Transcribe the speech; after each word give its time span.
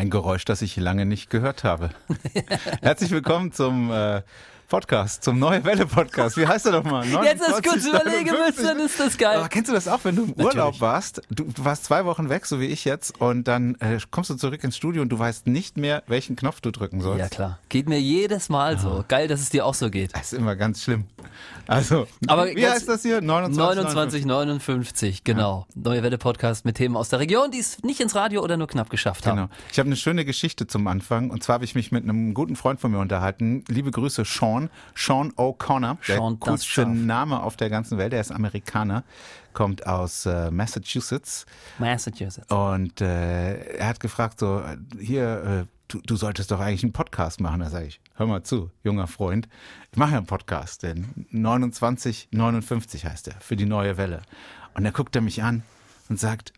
Ein 0.00 0.08
Geräusch, 0.08 0.46
das 0.46 0.62
ich 0.62 0.78
lange 0.78 1.04
nicht 1.04 1.28
gehört 1.28 1.62
habe. 1.62 1.90
Herzlich 2.80 3.10
willkommen 3.10 3.52
zum 3.52 3.92
äh, 3.92 4.22
Podcast, 4.70 5.24
zum 5.24 5.40
Neue 5.40 5.64
Welle 5.64 5.84
Podcast. 5.84 6.36
Wie 6.36 6.46
heißt 6.46 6.64
er 6.66 6.70
doch 6.70 6.84
mal? 6.84 7.04
Jetzt 7.04 7.42
ist 7.42 7.64
kurz 7.64 7.84
überlegen 7.84 8.30
müssen, 8.30 8.64
dann 8.64 8.78
ist 8.78 9.00
das 9.00 9.18
geil. 9.18 9.36
Aber 9.38 9.48
kennst 9.48 9.68
du 9.68 9.74
das 9.74 9.88
auch, 9.88 9.98
wenn 10.04 10.14
du 10.14 10.26
im 10.26 10.32
Urlaub 10.34 10.80
warst? 10.80 11.22
Du, 11.28 11.42
du 11.42 11.64
warst 11.64 11.86
zwei 11.86 12.04
Wochen 12.04 12.28
weg, 12.28 12.46
so 12.46 12.60
wie 12.60 12.66
ich 12.66 12.84
jetzt, 12.84 13.20
und 13.20 13.48
dann 13.48 13.74
äh, 13.80 13.98
kommst 14.12 14.30
du 14.30 14.36
zurück 14.36 14.62
ins 14.62 14.76
Studio 14.76 15.02
und 15.02 15.08
du 15.08 15.18
weißt 15.18 15.48
nicht 15.48 15.76
mehr, 15.76 16.04
welchen 16.06 16.36
Knopf 16.36 16.60
du 16.60 16.70
drücken 16.70 17.00
sollst. 17.00 17.18
Ja, 17.18 17.28
klar. 17.28 17.58
Geht 17.68 17.88
mir 17.88 18.00
jedes 18.00 18.48
Mal 18.48 18.78
so. 18.78 19.04
Geil, 19.08 19.26
dass 19.26 19.40
es 19.40 19.50
dir 19.50 19.66
auch 19.66 19.74
so 19.74 19.90
geht. 19.90 20.14
Das 20.14 20.32
ist 20.32 20.38
immer 20.38 20.54
ganz 20.54 20.84
schlimm. 20.84 21.04
Also, 21.66 22.06
Aber 22.28 22.46
wie 22.46 22.66
heißt 22.66 22.88
das 22.88 23.02
hier? 23.02 23.20
29, 23.20 23.58
29, 23.58 24.24
59, 24.24 25.24
genau. 25.24 25.66
Neue 25.74 26.04
Welle 26.04 26.18
Podcast 26.18 26.64
mit 26.64 26.76
Themen 26.76 26.96
aus 26.96 27.08
der 27.08 27.18
Region, 27.18 27.50
die 27.50 27.58
es 27.58 27.82
nicht 27.82 28.00
ins 28.00 28.14
Radio 28.14 28.42
oder 28.42 28.56
nur 28.56 28.68
knapp 28.68 28.90
geschafft 28.90 29.26
haben. 29.26 29.36
Genau. 29.36 29.48
Ich 29.72 29.78
habe 29.78 29.86
eine 29.88 29.96
schöne 29.96 30.24
Geschichte 30.24 30.66
zum 30.68 30.86
Anfang. 30.86 31.30
Und 31.30 31.42
zwar 31.42 31.54
habe 31.54 31.64
ich 31.64 31.74
mich 31.74 31.90
mit 31.90 32.04
einem 32.04 32.34
guten 32.34 32.54
Freund 32.54 32.80
von 32.80 32.92
mir 32.92 32.98
unterhalten. 32.98 33.64
Liebe 33.68 33.90
Grüße, 33.90 34.24
Sean. 34.24 34.59
Sean 34.94 35.32
O'Connor. 35.32 35.96
Der 36.06 36.16
Sean 36.16 36.38
coolste. 36.40 36.86
Name 36.86 37.42
auf 37.42 37.56
der 37.56 37.70
ganzen 37.70 37.96
Welt. 37.96 38.12
Er 38.12 38.20
ist 38.20 38.32
Amerikaner. 38.32 39.04
Kommt 39.52 39.86
aus 39.86 40.26
äh, 40.26 40.50
Massachusetts. 40.50 41.46
Massachusetts. 41.78 42.52
Und 42.52 43.00
äh, 43.00 43.76
er 43.76 43.86
hat 43.86 44.00
gefragt 44.00 44.40
so, 44.40 44.60
äh, 44.60 44.76
hier, 45.00 45.66
äh, 45.66 45.66
du, 45.88 46.00
du 46.00 46.16
solltest 46.16 46.50
doch 46.50 46.60
eigentlich 46.60 46.82
einen 46.82 46.92
Podcast 46.92 47.40
machen. 47.40 47.60
Da 47.60 47.70
sage 47.70 47.86
ich, 47.86 48.00
hör 48.14 48.26
mal 48.26 48.42
zu, 48.42 48.70
junger 48.84 49.06
Freund. 49.06 49.48
Ich 49.92 49.98
mache 49.98 50.12
ja 50.12 50.18
einen 50.18 50.26
Podcast, 50.26 50.82
denn 50.82 51.26
2959 51.30 53.06
heißt 53.06 53.28
er, 53.28 53.40
für 53.40 53.56
die 53.56 53.66
neue 53.66 53.96
Welle. 53.96 54.22
Und 54.74 54.84
da 54.84 54.90
guckt 54.90 55.16
er 55.16 55.22
mich 55.22 55.42
an 55.42 55.62
und 56.08 56.18
sagt, 56.20 56.52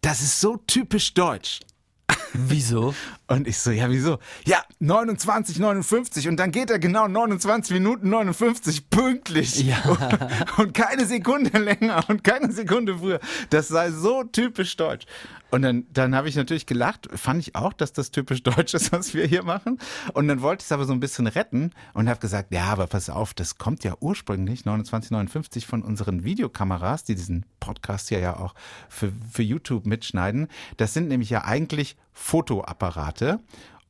das 0.00 0.20
ist 0.20 0.40
so 0.40 0.58
typisch 0.66 1.14
deutsch. 1.14 1.60
Wieso? 2.36 2.94
Und 3.28 3.46
ich 3.46 3.58
so, 3.58 3.70
ja, 3.70 3.88
wieso? 3.88 4.18
Ja, 4.44 4.62
29, 4.80 5.58
59 5.58 6.28
und 6.28 6.36
dann 6.36 6.50
geht 6.50 6.68
er 6.68 6.80
genau 6.80 7.06
29 7.06 7.72
Minuten 7.74 8.10
59 8.10 8.90
pünktlich. 8.90 9.64
Ja. 9.64 9.80
Und, 9.84 10.58
und 10.58 10.74
keine 10.74 11.06
Sekunde 11.06 11.56
länger 11.58 12.04
und 12.08 12.24
keine 12.24 12.52
Sekunde 12.52 12.98
früher. 12.98 13.20
Das 13.50 13.68
sei 13.68 13.92
so 13.92 14.24
typisch 14.24 14.76
deutsch. 14.76 15.06
Und 15.54 15.62
dann, 15.62 15.86
dann 15.92 16.16
habe 16.16 16.28
ich 16.28 16.34
natürlich 16.34 16.66
gelacht, 16.66 17.08
fand 17.14 17.40
ich 17.40 17.54
auch, 17.54 17.72
dass 17.72 17.92
das 17.92 18.10
typisch 18.10 18.42
deutsch 18.42 18.74
ist, 18.74 18.90
was 18.90 19.14
wir 19.14 19.24
hier 19.24 19.44
machen. 19.44 19.78
Und 20.12 20.26
dann 20.26 20.42
wollte 20.42 20.62
ich 20.62 20.64
es 20.64 20.72
aber 20.72 20.84
so 20.84 20.92
ein 20.92 20.98
bisschen 20.98 21.28
retten 21.28 21.70
und 21.92 22.08
habe 22.08 22.18
gesagt, 22.18 22.52
ja, 22.52 22.64
aber 22.64 22.88
pass 22.88 23.08
auf, 23.08 23.34
das 23.34 23.56
kommt 23.56 23.84
ja 23.84 23.94
ursprünglich 24.00 24.64
2959 24.64 25.64
von 25.64 25.82
unseren 25.82 26.24
Videokameras, 26.24 27.04
die 27.04 27.14
diesen 27.14 27.46
Podcast 27.60 28.08
hier 28.08 28.18
ja 28.18 28.36
auch 28.36 28.56
für, 28.88 29.12
für 29.30 29.44
YouTube 29.44 29.86
mitschneiden. 29.86 30.48
Das 30.76 30.92
sind 30.92 31.06
nämlich 31.06 31.30
ja 31.30 31.44
eigentlich 31.44 31.96
Fotoapparate. 32.12 33.38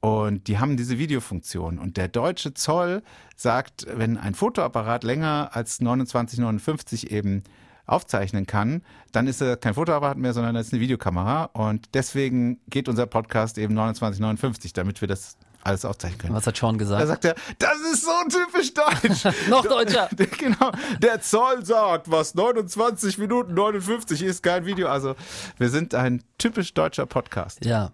Und 0.01 0.49
die 0.49 0.59
haben 0.59 0.77
diese 0.77 0.99
Videofunktion. 0.99 1.79
Und 1.79 1.97
der 1.97 2.09
deutsche 2.09 2.53
Zoll 2.53 3.03
sagt, 3.37 3.87
wenn 3.89 4.19
ein 4.19 4.35
Fotoapparat 4.35 5.03
länger 5.03 5.49
als 5.55 5.79
2959 5.79 7.11
eben 7.11 7.43
aufzeichnen 7.87 8.47
kann, 8.47 8.83
dann 9.13 9.27
ist 9.27 9.41
er 9.41 9.57
kein 9.57 9.75
Fotoapparat 9.75 10.17
mehr, 10.19 10.33
sondern 10.33 10.55
das 10.55 10.69
ist 10.69 10.73
eine 10.73 10.81
Videokamera. 10.81 11.45
Und 11.53 11.95
deswegen 11.95 12.61
geht 12.69 12.89
unser 12.89 13.07
Podcast 13.07 13.59
eben 13.59 13.75
2959, 13.75 14.73
damit 14.73 15.01
wir 15.01 15.09
das 15.09 15.37
alles 15.63 15.85
aufzeichnen 15.85 16.19
können. 16.19 16.35
Was 16.35 16.47
hat 16.47 16.57
Sean 16.57 16.75
Da 16.77 16.85
gesagt? 16.85 17.07
sagt 17.07 17.25
er, 17.25 17.35
das 17.59 17.79
ist 17.93 18.05
so 18.05 18.11
typisch 18.29 18.75
deutsch. 18.75 19.35
Noch 19.49 19.65
deutscher. 19.65 20.09
genau. 20.39 20.71
Der 21.01 21.21
Zoll 21.23 21.65
sagt, 21.65 22.11
was 22.11 22.35
29 22.35 23.19
Minuten 23.19 23.55
59 23.55 24.23
ist, 24.23 24.43
kein 24.43 24.67
Video. 24.67 24.89
Also, 24.89 25.15
wir 25.59 25.71
sind 25.71 25.95
ein 25.95 26.23
typisch 26.39 26.75
deutscher 26.75 27.07
Podcast. 27.07 27.65
Ja. 27.65 27.93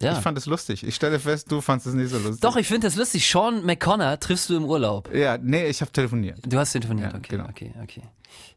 Ja. 0.00 0.12
Ich 0.14 0.18
fand 0.20 0.38
es 0.38 0.46
lustig. 0.46 0.82
Ich 0.82 0.94
stelle 0.94 1.20
fest, 1.20 1.52
du 1.52 1.60
fandest 1.60 1.88
es 1.88 1.94
nicht 1.94 2.08
so 2.08 2.16
lustig. 2.16 2.40
Doch, 2.40 2.56
ich 2.56 2.66
finde 2.66 2.86
das 2.86 2.96
lustig. 2.96 3.28
Sean 3.30 3.66
McConnor 3.66 4.18
triffst 4.18 4.48
du 4.48 4.56
im 4.56 4.64
Urlaub. 4.64 5.14
Ja, 5.14 5.36
nee, 5.36 5.66
ich 5.66 5.82
habe 5.82 5.92
telefoniert. 5.92 6.38
Du 6.46 6.58
hast 6.58 6.72
telefoniert, 6.72 7.12
Ja, 7.12 7.18
okay, 7.18 7.28
genau. 7.36 7.44
okay, 7.50 7.74
okay. 7.82 8.02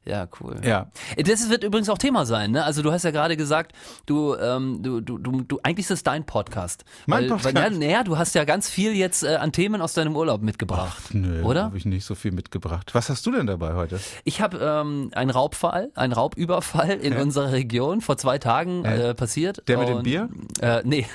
Ja, 0.05 0.27
cool. 0.41 0.59
Ja. 0.63 0.87
Das 1.17 1.49
wird 1.49 1.63
übrigens 1.63 1.87
auch 1.89 1.97
Thema 1.97 2.25
sein, 2.25 2.51
ne? 2.51 2.65
Also 2.65 2.81
du 2.81 2.91
hast 2.91 3.03
ja 3.03 3.11
gerade 3.11 3.37
gesagt, 3.37 3.71
du, 4.05 4.35
ähm, 4.35 4.83
du, 4.83 4.99
du, 4.99 5.17
du, 5.17 5.41
du, 5.41 5.59
eigentlich 5.63 5.85
ist 5.85 5.91
es 5.91 6.03
dein 6.03 6.25
Podcast. 6.25 6.83
Mein 7.05 7.23
weil, 7.23 7.29
Podcast? 7.29 7.55
Weil, 7.55 7.73
ja, 7.73 7.79
naja, 7.79 8.03
du 8.03 8.17
hast 8.17 8.35
ja 8.35 8.43
ganz 8.43 8.69
viel 8.69 8.93
jetzt 8.93 9.23
äh, 9.23 9.35
an 9.35 9.53
Themen 9.53 9.81
aus 9.81 9.93
deinem 9.93 10.17
Urlaub 10.17 10.41
mitgebracht. 10.41 11.13
Nö, 11.13 11.41
Oder? 11.43 11.63
habe 11.63 11.77
ich 11.77 11.85
nicht 11.85 12.03
so 12.03 12.15
viel 12.15 12.33
mitgebracht. 12.33 12.93
Was 12.93 13.09
hast 13.09 13.25
du 13.25 13.31
denn 13.31 13.47
dabei 13.47 13.75
heute? 13.75 13.99
Ich 14.25 14.41
habe 14.41 14.57
ähm, 14.57 15.09
einen 15.13 15.29
Raubfall, 15.29 15.91
einen 15.95 16.11
Raubüberfall 16.11 16.91
in 16.91 17.15
unserer 17.15 17.53
Region 17.53 18.01
vor 18.01 18.17
zwei 18.17 18.39
Tagen 18.39 18.83
äh, 18.83 19.13
passiert. 19.13 19.63
Der 19.69 19.77
mit 19.77 19.87
dem 19.87 19.97
Und, 19.97 20.03
Bier? 20.03 20.29
Äh, 20.59 20.81
nee. 20.83 21.05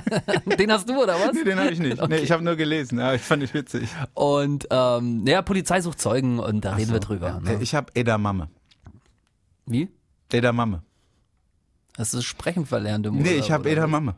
Den 0.58 0.72
hast 0.72 0.88
du 0.88 1.02
oder 1.02 1.14
was? 1.14 1.34
Nee, 1.34 1.44
den 1.44 1.58
habe 1.58 1.70
ich 1.70 1.78
nicht. 1.78 2.00
Okay. 2.00 2.14
Nee, 2.14 2.20
ich 2.20 2.30
habe 2.30 2.42
nur 2.42 2.56
gelesen. 2.56 2.98
Ja, 2.98 3.14
ich 3.14 3.20
fand 3.20 3.42
ich 3.42 3.52
witzig. 3.54 3.88
Und 4.14 4.66
ähm, 4.70 5.24
ja, 5.26 5.42
Polizei 5.42 5.80
sucht 5.80 6.00
Zeugen 6.00 6.38
und 6.38 6.64
da 6.64 6.74
reden 6.74 6.92
wir 6.92 7.00
drüber. 7.00 7.40
Äh, 7.44 7.50
Ne? 7.50 7.58
Ich 7.62 7.74
habe 7.74 7.92
Edamame. 8.00 8.48
Wie? 9.66 9.88
Edamame. 10.32 10.82
Hast 11.98 12.14
du 12.14 12.22
Sprechen 12.22 12.64
verlernt 12.66 13.06
im 13.06 13.16
Nee, 13.16 13.30
Urlaub, 13.32 13.44
ich 13.44 13.50
habe? 13.50 13.70
Edamame. 13.70 14.14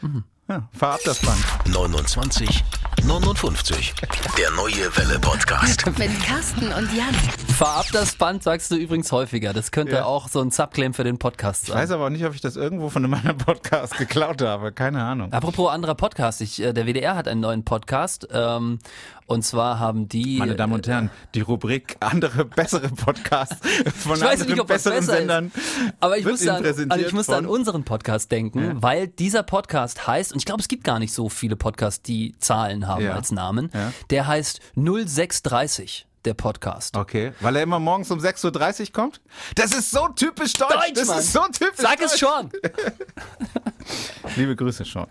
Mhm. 0.00 0.24
Ja, 0.48 0.68
fahr 0.72 0.94
ab 0.94 1.00
das 1.04 1.20
Band. 1.20 1.44
29 1.74 2.64
59. 3.06 3.94
Der 4.36 4.50
neue 4.50 4.74
Welle 4.96 5.20
Podcast. 5.20 5.86
Mit 5.98 6.10
Carsten 6.24 6.66
und 6.72 6.92
Jan. 6.92 7.14
Fahr 7.56 7.76
ab 7.78 7.86
das 7.92 8.16
Band 8.16 8.42
sagst 8.42 8.70
du 8.72 8.74
übrigens 8.76 9.12
häufiger. 9.12 9.52
Das 9.52 9.70
könnte 9.70 9.94
Ja. 9.94 10.04
auch 10.06 10.28
so 10.28 10.40
ein 10.40 10.50
Subclaim 10.50 10.92
für 10.92 11.04
den 11.04 11.16
Podcast 11.16 11.62
Ich 11.62 11.68
sein. 11.68 11.78
weiß 11.82 11.92
aber 11.92 12.06
auch 12.06 12.10
nicht, 12.10 12.24
ob 12.26 12.34
ich 12.34 12.40
das 12.40 12.56
irgendwo 12.56 12.90
von 12.90 13.08
meinem 13.08 13.38
Podcast 13.38 13.96
geklaut 13.98 14.42
habe. 14.42 14.72
Keine 14.72 15.02
Ahnung. 15.04 15.32
Apropos 15.32 15.70
anderer 15.70 15.94
Podcast, 15.94 16.40
ich, 16.40 16.60
äh, 16.60 16.72
der 16.72 16.84
WDR 16.86 17.14
hat 17.14 17.28
einen 17.28 17.40
neuen 17.40 17.64
Podcast 17.64 18.26
ähm, 18.32 18.80
und 19.28 19.42
zwar 19.44 19.78
haben 19.80 20.08
die 20.08 20.38
Meine 20.38 20.54
Damen 20.54 20.72
und 20.74 20.86
Herren, 20.86 21.10
die 21.34 21.40
Rubrik 21.40 21.96
andere 22.00 22.44
bessere 22.44 22.88
Podcasts 22.88 23.56
von 23.96 24.16
Ich 24.16 24.20
weiß 24.22 24.40
anderen 24.42 24.50
nicht, 24.50 24.60
ob 24.60 24.68
das 24.68 24.82
besseren 24.84 24.98
besser 24.98 25.12
ist. 25.12 25.18
Sendern. 25.18 25.52
Aber 26.00 26.18
ich 26.18 26.24
wird 26.24 26.34
musste, 26.34 26.46
Ihnen 26.46 26.56
an, 26.56 26.62
präsentiert 26.62 26.92
also 26.92 27.06
ich 27.06 27.12
musste 27.12 27.36
an 27.36 27.44
von- 27.46 27.54
unseren 27.54 27.84
Podcast 27.84 28.30
denken, 28.30 28.82
weil 28.82 29.08
dieser 29.08 29.42
Podcast 29.42 30.06
heißt, 30.06 30.32
und 30.32 30.38
ich 30.38 30.44
glaube, 30.44 30.60
es 30.60 30.68
gibt 30.68 30.84
gar 30.84 30.98
nicht 30.98 31.12
so 31.14 31.28
viele 31.28 31.56
Podcasts, 31.56 32.02
die 32.02 32.34
Zahlen 32.38 32.86
haben 32.96 33.04
Ja. 33.04 33.14
als 33.14 33.30
Namen, 33.30 33.70
Ja. 33.72 33.92
der 34.10 34.26
heißt 34.26 34.60
0630, 34.74 36.06
der 36.24 36.34
Podcast. 36.34 36.96
Okay, 36.96 37.32
weil 37.40 37.54
er 37.56 37.62
immer 37.62 37.78
morgens 37.78 38.10
um 38.10 38.18
6.30 38.18 38.86
Uhr 38.88 38.92
kommt? 38.92 39.20
Das 39.54 39.72
ist 39.72 39.90
so 39.90 40.08
typisch 40.08 40.52
deutsch. 40.54 40.72
Deutsch, 40.74 40.92
das 40.94 41.06
Mann. 41.08 41.18
ist 41.20 41.32
so 41.32 41.40
typisch 41.52 41.76
Sag 41.76 41.98
deutsch. 42.00 42.12
es 42.12 42.18
schon! 42.18 42.50
Liebe 44.36 44.56
Grüße 44.56 44.84
schon. 44.84 45.06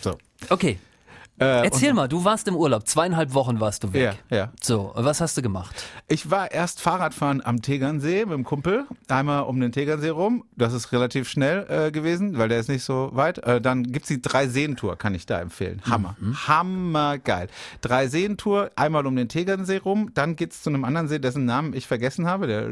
So. 0.00 0.16
Okay, 0.48 0.78
Äh, 1.40 1.64
erzähl 1.64 1.94
mal, 1.94 2.08
du 2.08 2.24
warst 2.24 2.48
im 2.48 2.56
Urlaub, 2.56 2.86
zweieinhalb 2.88 3.34
Wochen 3.34 3.60
warst 3.60 3.84
du 3.84 3.92
weg. 3.92 4.18
Ja, 4.30 4.36
ja. 4.36 4.52
So, 4.60 4.92
was 4.94 5.20
hast 5.20 5.36
du 5.36 5.42
gemacht? 5.42 5.84
Ich 6.08 6.30
war 6.30 6.50
erst 6.50 6.80
Fahrradfahren 6.80 7.44
am 7.44 7.62
Tegernsee 7.62 8.24
mit 8.24 8.34
dem 8.34 8.44
Kumpel, 8.44 8.86
einmal 9.08 9.42
um 9.44 9.60
den 9.60 9.72
Tegernsee 9.72 10.08
rum. 10.08 10.44
Das 10.56 10.72
ist 10.72 10.92
relativ 10.92 11.28
schnell 11.28 11.66
äh, 11.68 11.90
gewesen, 11.90 12.38
weil 12.38 12.48
der 12.48 12.58
ist 12.58 12.68
nicht 12.68 12.82
so 12.82 13.10
weit. 13.12 13.38
Äh, 13.38 13.60
dann 13.60 13.84
gibt's 13.84 14.08
die 14.08 14.20
Drei-Seen-Tour, 14.20 14.96
kann 14.96 15.14
ich 15.14 15.26
da 15.26 15.40
empfehlen. 15.40 15.80
Hammer. 15.88 16.16
Hammergeil. 16.46 17.48
Drei-Seen-Tour, 17.80 18.70
einmal 18.76 19.06
um 19.06 19.14
den 19.14 19.28
Tegernsee 19.28 19.78
rum. 19.78 20.10
Dann 20.14 20.36
geht's 20.36 20.62
zu 20.62 20.70
einem 20.70 20.84
anderen 20.84 21.08
See, 21.08 21.18
dessen 21.18 21.44
Namen 21.44 21.72
ich 21.72 21.86
vergessen 21.86 22.26
habe, 22.26 22.46
der 22.46 22.70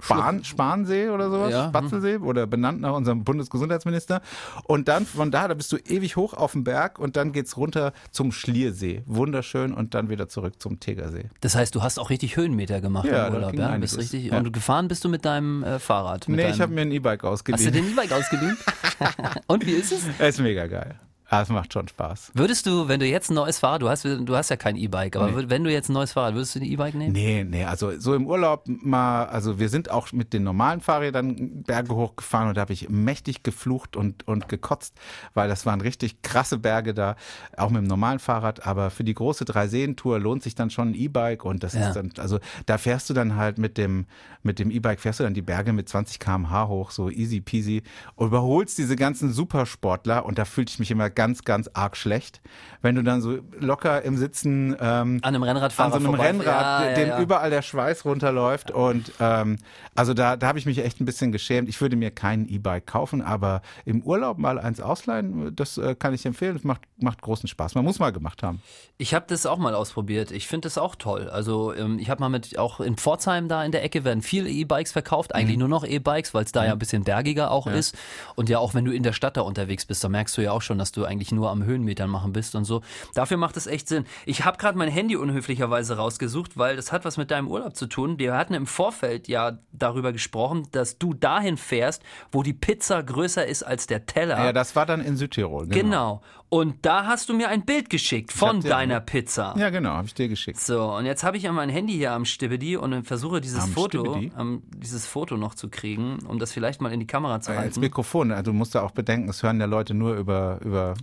Spahn, 0.00 0.44
Sparnsee 0.44 1.08
oder 1.08 1.30
sowas, 1.30 1.50
Ja, 1.52 1.64
hm. 1.64 1.70
Spatzelsee 1.70 2.16
oder 2.16 2.46
benannt 2.46 2.80
nach 2.80 2.92
unserem 2.92 3.24
Bundesgesundheitsminister. 3.24 4.20
Und 4.64 4.88
dann 4.88 5.06
von 5.06 5.30
da, 5.30 5.48
da 5.48 5.54
bist 5.54 5.72
du 5.72 5.76
ewig 5.78 6.16
hoch 6.16 6.34
auf 6.34 6.52
dem 6.52 6.64
Berg 6.64 6.98
und 6.98 7.16
dann 7.16 7.32
geht's 7.32 7.56
runter 7.56 7.92
zum 8.10 8.32
Schliersee. 8.32 9.02
Wunderschön 9.06 9.72
und 9.72 9.94
dann 9.94 10.10
wieder 10.10 10.28
zurück 10.28 10.60
zum 10.60 10.80
Tegersee. 10.80 11.30
Das 11.40 11.54
heißt, 11.56 11.74
du 11.74 11.82
hast 11.82 11.98
auch 11.98 12.10
richtig 12.10 12.36
Höhenmeter 12.36 12.80
gemacht 12.80 13.06
Ja, 13.06 13.28
im 13.28 13.34
Urlaub, 13.34 13.54
ja? 13.54 13.76
Bist 13.78 13.96
richtig. 13.98 14.26
Ja. 14.26 14.38
Und 14.38 14.52
gefahren 14.52 14.88
bist 14.88 15.04
du 15.04 15.08
mit 15.08 15.24
deinem 15.24 15.62
äh, 15.64 15.78
Fahrrad? 15.78 16.28
Mit 16.28 16.36
Nee, 16.36 16.42
deinem, 16.44 16.54
ich 16.54 16.60
habe 16.60 16.74
mir 16.74 16.82
ein 16.82 16.92
E-Bike 16.92 17.22
Hast 17.22 17.46
du 17.46 17.52
ausgeliehen. 17.52 17.72
den 17.72 17.88
E-Bike 17.92 18.12
ausgeliehen? 18.12 18.56
Und 19.46 19.66
wie 19.66 19.72
ist 19.72 19.92
es? 19.92 20.02
Er 20.18 20.28
ist 20.28 20.40
mega 20.40 20.66
geil. 20.66 20.98
Ah, 21.28 21.42
es 21.42 21.48
macht 21.48 21.72
schon 21.72 21.88
Spaß. 21.88 22.30
Würdest 22.34 22.66
du, 22.66 22.86
wenn 22.86 23.00
du 23.00 23.06
jetzt 23.06 23.30
ein 23.30 23.34
neues 23.34 23.58
Fahrrad, 23.58 23.82
du 23.82 23.88
hast, 23.88 24.04
du 24.04 24.36
hast 24.36 24.48
ja 24.48 24.56
kein 24.56 24.76
E-Bike, 24.76 25.16
aber 25.16 25.30
würd- 25.30 25.50
wenn 25.50 25.64
du 25.64 25.72
jetzt 25.72 25.88
ein 25.88 25.92
neues 25.94 26.12
Fahrrad, 26.12 26.34
würdest 26.34 26.54
du 26.54 26.60
ein 26.60 26.64
E-Bike 26.64 26.94
nehmen? 26.94 27.12
Nee, 27.12 27.42
nee, 27.42 27.64
also 27.64 27.98
so 27.98 28.14
im 28.14 28.28
Urlaub 28.28 28.62
mal, 28.66 29.24
also 29.24 29.58
wir 29.58 29.68
sind 29.68 29.90
auch 29.90 30.12
mit 30.12 30.32
den 30.32 30.44
normalen 30.44 30.80
Fahrrädern 30.80 31.64
Berge 31.64 31.96
hochgefahren 31.96 32.48
und 32.50 32.56
da 32.56 32.60
habe 32.60 32.72
ich 32.72 32.88
mächtig 32.90 33.42
geflucht 33.42 33.96
und, 33.96 34.26
und 34.28 34.48
gekotzt, 34.48 34.94
weil 35.34 35.48
das 35.48 35.66
waren 35.66 35.80
richtig 35.80 36.22
krasse 36.22 36.58
Berge 36.58 36.94
da, 36.94 37.16
auch 37.56 37.70
mit 37.70 37.82
dem 37.82 37.88
normalen 37.88 38.20
Fahrrad, 38.20 38.64
aber 38.64 38.90
für 38.90 39.02
die 39.02 39.14
große 39.14 39.44
Dreiseen-Tour 39.44 40.20
lohnt 40.20 40.44
sich 40.44 40.54
dann 40.54 40.70
schon 40.70 40.90
ein 40.90 40.94
E-Bike 40.94 41.44
und 41.44 41.64
das 41.64 41.74
Ja. 41.74 41.88
ist 41.88 41.94
dann, 41.96 42.12
also 42.18 42.38
da 42.66 42.78
fährst 42.78 43.10
du 43.10 43.14
dann 43.14 43.34
halt 43.34 43.58
mit 43.58 43.78
dem, 43.78 44.06
mit 44.44 44.60
dem 44.60 44.70
E-Bike 44.70 45.00
fährst 45.00 45.18
du 45.18 45.24
dann 45.24 45.34
die 45.34 45.42
Berge 45.42 45.72
mit 45.72 45.88
20 45.88 46.20
km/h 46.20 46.68
hoch, 46.68 46.92
so 46.92 47.10
easy 47.10 47.40
peasy 47.40 47.82
und 48.14 48.28
überholst 48.28 48.78
diese 48.78 48.94
ganzen 48.94 49.32
Supersportler 49.32 50.24
und 50.24 50.38
da 50.38 50.44
fühlte 50.44 50.70
ich 50.70 50.78
mich 50.78 50.92
immer 50.92 51.10
ganz, 51.16 51.42
ganz 51.42 51.68
arg 51.74 51.96
schlecht. 51.96 52.40
Wenn 52.82 52.94
du 52.94 53.02
dann 53.02 53.20
so 53.20 53.38
locker 53.58 54.02
im 54.02 54.16
Sitzen 54.16 54.76
ähm, 54.78 55.18
An 55.22 55.34
einem 55.34 55.42
Rennradfahrer 55.42 55.86
an 55.94 56.00
so 56.00 56.08
einem 56.08 56.14
vorbei- 56.16 56.28
Rennrad, 56.28 56.46
Ja, 56.84 56.88
ja, 56.90 56.94
dem 56.94 57.08
ja. 57.08 57.20
überall 57.20 57.50
der 57.50 57.62
Schweiß 57.62 58.04
runterläuft 58.04 58.70
und 58.70 59.10
ähm, 59.18 59.58
also 59.96 60.14
da, 60.14 60.36
da 60.36 60.46
habe 60.46 60.58
ich 60.60 60.66
mich 60.66 60.78
echt 60.84 61.00
ein 61.00 61.04
bisschen 61.06 61.32
geschämt. 61.32 61.68
Ich 61.68 61.80
würde 61.80 61.96
mir 61.96 62.12
kein 62.12 62.46
E-Bike 62.48 62.86
kaufen, 62.86 63.22
aber 63.22 63.62
im 63.84 64.02
Urlaub 64.02 64.38
mal 64.38 64.60
eins 64.60 64.80
ausleihen, 64.80 65.56
das 65.56 65.78
äh, 65.78 65.96
kann 65.98 66.14
ich 66.14 66.24
empfehlen. 66.26 66.54
Das 66.54 66.62
macht, 66.64 66.82
macht 66.98 67.22
großen 67.22 67.48
Spaß. 67.48 67.74
Man 67.74 67.84
muss 67.84 67.98
mal 67.98 68.12
gemacht 68.12 68.42
haben. 68.44 68.60
Ich 68.98 69.14
habe 69.14 69.24
das 69.28 69.46
auch 69.46 69.58
mal 69.58 69.74
ausprobiert. 69.74 70.30
Ich 70.30 70.46
finde 70.46 70.66
das 70.66 70.78
auch 70.78 70.94
toll. 70.94 71.28
Also 71.30 71.74
ähm, 71.74 71.98
ich 71.98 72.10
habe 72.10 72.20
mal 72.20 72.28
mit, 72.28 72.58
auch 72.58 72.78
in 72.80 72.96
Pforzheim 72.96 73.48
da 73.48 73.64
in 73.64 73.72
der 73.72 73.82
Ecke 73.82 74.04
werden 74.04 74.20
viele 74.22 74.48
E-Bikes 74.50 74.92
verkauft, 74.92 75.30
Mhm. 75.34 75.40
eigentlich 75.40 75.56
nur 75.58 75.68
noch 75.68 75.82
E-Bikes, 75.84 76.34
weil 76.34 76.44
es 76.44 76.52
da 76.52 76.64
ja 76.66 76.72
ein 76.72 76.78
bisschen 76.78 77.02
bergiger 77.04 77.50
auch 77.50 77.66
ist. 77.66 77.96
Und 78.34 78.48
ja 78.50 78.58
auch 78.58 78.74
wenn 78.74 78.84
du 78.84 78.92
in 78.92 79.02
der 79.02 79.12
Stadt 79.14 79.36
da 79.38 79.40
unterwegs 79.40 79.86
bist, 79.86 80.04
da 80.04 80.08
merkst 80.10 80.36
du 80.36 80.42
ja 80.42 80.52
auch 80.52 80.62
schon, 80.62 80.76
dass 80.78 80.92
du 80.92 81.04
eigentlich 81.06 81.32
nur 81.32 81.50
am 81.50 81.64
Höhenmetern 81.64 82.10
machen 82.10 82.32
bist 82.32 82.54
und 82.54 82.64
so. 82.64 82.82
Dafür 83.14 83.36
macht 83.36 83.56
es 83.56 83.66
echt 83.66 83.88
Sinn. 83.88 84.04
Ich 84.24 84.44
habe 84.44 84.58
gerade 84.58 84.76
mein 84.76 84.88
Handy 84.88 85.16
unhöflicherweise 85.16 85.96
rausgesucht, 85.96 86.56
weil 86.58 86.76
das 86.76 86.92
hat 86.92 87.04
was 87.04 87.16
mit 87.16 87.30
deinem 87.30 87.48
Urlaub 87.48 87.76
zu 87.76 87.86
tun. 87.86 88.18
Wir 88.18 88.34
hatten 88.36 88.54
im 88.54 88.66
Vorfeld 88.66 89.28
ja 89.28 89.58
darüber 89.72 90.12
gesprochen, 90.12 90.68
dass 90.72 90.98
du 90.98 91.14
dahin 91.14 91.56
fährst, 91.56 92.02
wo 92.32 92.42
die 92.42 92.52
Pizza 92.52 93.02
größer 93.02 93.46
ist 93.46 93.62
als 93.62 93.86
der 93.86 94.06
Teller. 94.06 94.36
Ja, 94.36 94.52
das 94.52 94.76
war 94.76 94.86
dann 94.86 95.00
in 95.00 95.16
Südtirol. 95.16 95.66
Genau. 95.66 95.76
Genau. 95.86 96.22
Und 96.48 96.86
da 96.86 97.06
hast 97.06 97.28
du 97.28 97.34
mir 97.34 97.48
ein 97.48 97.64
Bild 97.64 97.90
geschickt 97.90 98.32
von 98.32 98.60
dir- 98.60 98.68
deiner 98.68 99.00
Pizza. 99.00 99.54
Ja, 99.58 99.70
genau, 99.70 99.90
habe 99.90 100.06
ich 100.06 100.14
dir 100.14 100.28
geschickt. 100.28 100.60
So, 100.60 100.94
und 100.94 101.04
jetzt 101.04 101.24
habe 101.24 101.36
ich 101.36 101.42
ja 101.42 101.52
mein 101.52 101.68
Handy 101.68 101.94
hier 101.94 102.12
am 102.12 102.24
Stibbedi 102.24 102.76
und 102.76 103.04
versuche 103.04 103.40
dieses 103.40 103.64
Am 103.64 103.70
Foto, 103.70 104.16
ähm, 104.16 104.62
dieses 104.76 105.06
Foto 105.06 105.36
noch 105.36 105.54
zu 105.54 105.68
kriegen, 105.68 106.18
um 106.26 106.38
das 106.38 106.52
vielleicht 106.52 106.80
mal 106.80 106.92
in 106.92 107.00
die 107.00 107.06
Kamera 107.06 107.40
zu 107.40 107.50
ins 107.50 107.60
halten. 107.60 107.80
Mikrofon. 107.80 108.30
Also, 108.30 108.52
du 108.52 108.56
musst 108.56 108.74
da 108.74 108.82
auch 108.82 108.92
bedenken, 108.92 109.28
es 109.28 109.42
hören 109.42 109.58
ja 109.60 109.66
Leute 109.66 109.94
nur 109.94 110.14
über, 110.16 110.60
über 110.64 110.94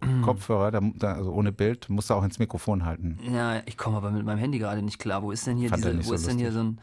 Mm. 0.00 0.22
Kopfhörer, 0.22 0.70
da, 0.70 0.80
da, 0.94 1.14
also 1.14 1.32
ohne 1.32 1.50
Bild, 1.50 1.88
musst 1.90 2.08
du 2.08 2.14
auch 2.14 2.22
ins 2.22 2.38
Mikrofon 2.38 2.84
halten. 2.84 3.18
Ja, 3.34 3.62
ich 3.66 3.76
komme 3.76 3.96
aber 3.96 4.12
mit 4.12 4.24
meinem 4.24 4.38
Handy 4.38 4.60
gerade 4.60 4.80
nicht 4.80 5.00
klar. 5.00 5.24
Wo 5.24 5.32
ist 5.32 5.44
denn 5.48 5.56
hier 5.56 5.72
er 5.72 5.76
diese, 5.76 5.98
wo 5.98 6.02
so 6.02 6.14
ist 6.14 6.28
denn 6.28 6.38
hier 6.38 6.52
so 6.52 6.60
ein 6.60 6.80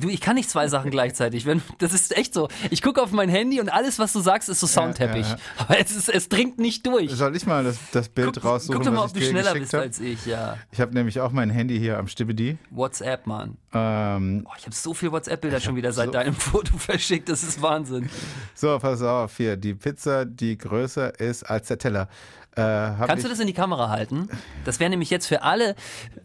Du, 0.00 0.08
ich 0.08 0.20
kann 0.20 0.36
nicht 0.36 0.48
zwei 0.48 0.68
Sachen 0.68 0.90
gleichzeitig. 0.90 1.44
Wenn, 1.46 1.60
das 1.78 1.92
ist 1.92 2.16
echt 2.16 2.32
so. 2.32 2.48
Ich 2.70 2.80
gucke 2.82 3.02
auf 3.02 3.12
mein 3.12 3.28
Handy 3.28 3.60
und 3.60 3.68
alles, 3.68 3.98
was 3.98 4.12
du 4.12 4.20
sagst, 4.20 4.48
ist 4.48 4.60
so 4.60 4.66
Soundteppich. 4.66 5.28
ja. 5.28 5.36
Aber 5.58 5.78
es, 5.78 5.90
ist, 5.94 6.08
es 6.08 6.28
dringt 6.28 6.58
nicht 6.58 6.86
durch. 6.86 7.10
Soll 7.10 7.36
ich 7.36 7.46
mal 7.46 7.62
das, 7.64 7.76
das 7.92 8.08
Bild 8.08 8.34
Guck, 8.34 8.44
raussuchen, 8.44 8.76
guck 8.76 8.84
doch 8.84 8.92
mal, 8.92 9.04
was 9.04 9.10
ob 9.10 9.16
ich 9.18 9.24
du 9.24 9.30
schneller 9.30 9.52
bist 9.54 9.72
habe? 9.74 9.84
als 9.84 10.00
ich. 10.00 10.24
Ja. 10.26 10.56
Ich 10.70 10.80
habe 10.80 10.94
nämlich 10.94 11.20
auch 11.20 11.30
mein 11.32 11.50
Handy 11.50 11.78
hier 11.78 11.98
am 11.98 12.08
Stibbedi. 12.08 12.56
WhatsApp, 12.70 13.26
Mann. 13.26 13.56
Ähm, 13.74 14.46
Oh, 14.48 14.52
ich 14.58 14.64
habe 14.64 14.74
so 14.74 14.94
viel 14.94 15.12
WhatsApp-Bilder 15.12 15.60
schon 15.60 15.76
wieder 15.76 15.92
seit 15.92 16.14
deinem 16.14 16.34
Foto 16.34 16.76
verschickt. 16.78 17.28
Das 17.28 17.42
ist 17.42 17.60
Wahnsinn. 17.62 18.08
so, 18.54 18.78
pass 18.78 19.02
auf, 19.02 19.36
hier, 19.36 19.56
die 19.56 19.74
Pizza, 19.74 20.24
die 20.24 20.56
größer 20.56 21.18
ist 21.20 21.42
als 21.44 21.68
der 21.68 21.78
Teller. 21.78 22.08
Äh, 22.54 22.60
Kannst 23.06 23.24
du 23.24 23.28
das 23.28 23.40
in 23.40 23.46
die 23.46 23.54
Kamera 23.54 23.88
halten? 23.88 24.28
Das 24.64 24.78
wäre 24.78 24.90
nämlich 24.90 25.08
jetzt 25.10 25.26
für 25.26 25.42
alle, 25.42 25.74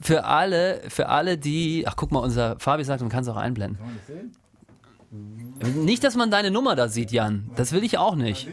für 0.01 0.25
alle, 0.25 0.81
für 0.89 1.07
alle, 1.07 1.37
die. 1.37 1.85
Ach, 1.87 1.95
guck 1.95 2.11
mal, 2.11 2.19
unser 2.19 2.59
Fabi 2.59 2.83
sagt, 2.83 3.01
man 3.01 3.09
kann 3.09 3.23
es 3.23 3.29
auch 3.29 3.37
einblenden. 3.37 3.79
Nicht, 5.75 6.03
dass 6.03 6.15
man 6.15 6.29
deine 6.29 6.51
Nummer 6.51 6.75
da 6.75 6.89
sieht, 6.89 7.11
Jan. 7.11 7.49
Das 7.55 7.71
will 7.71 7.83
ich 7.83 7.97
auch 7.97 8.15
nicht. 8.15 8.47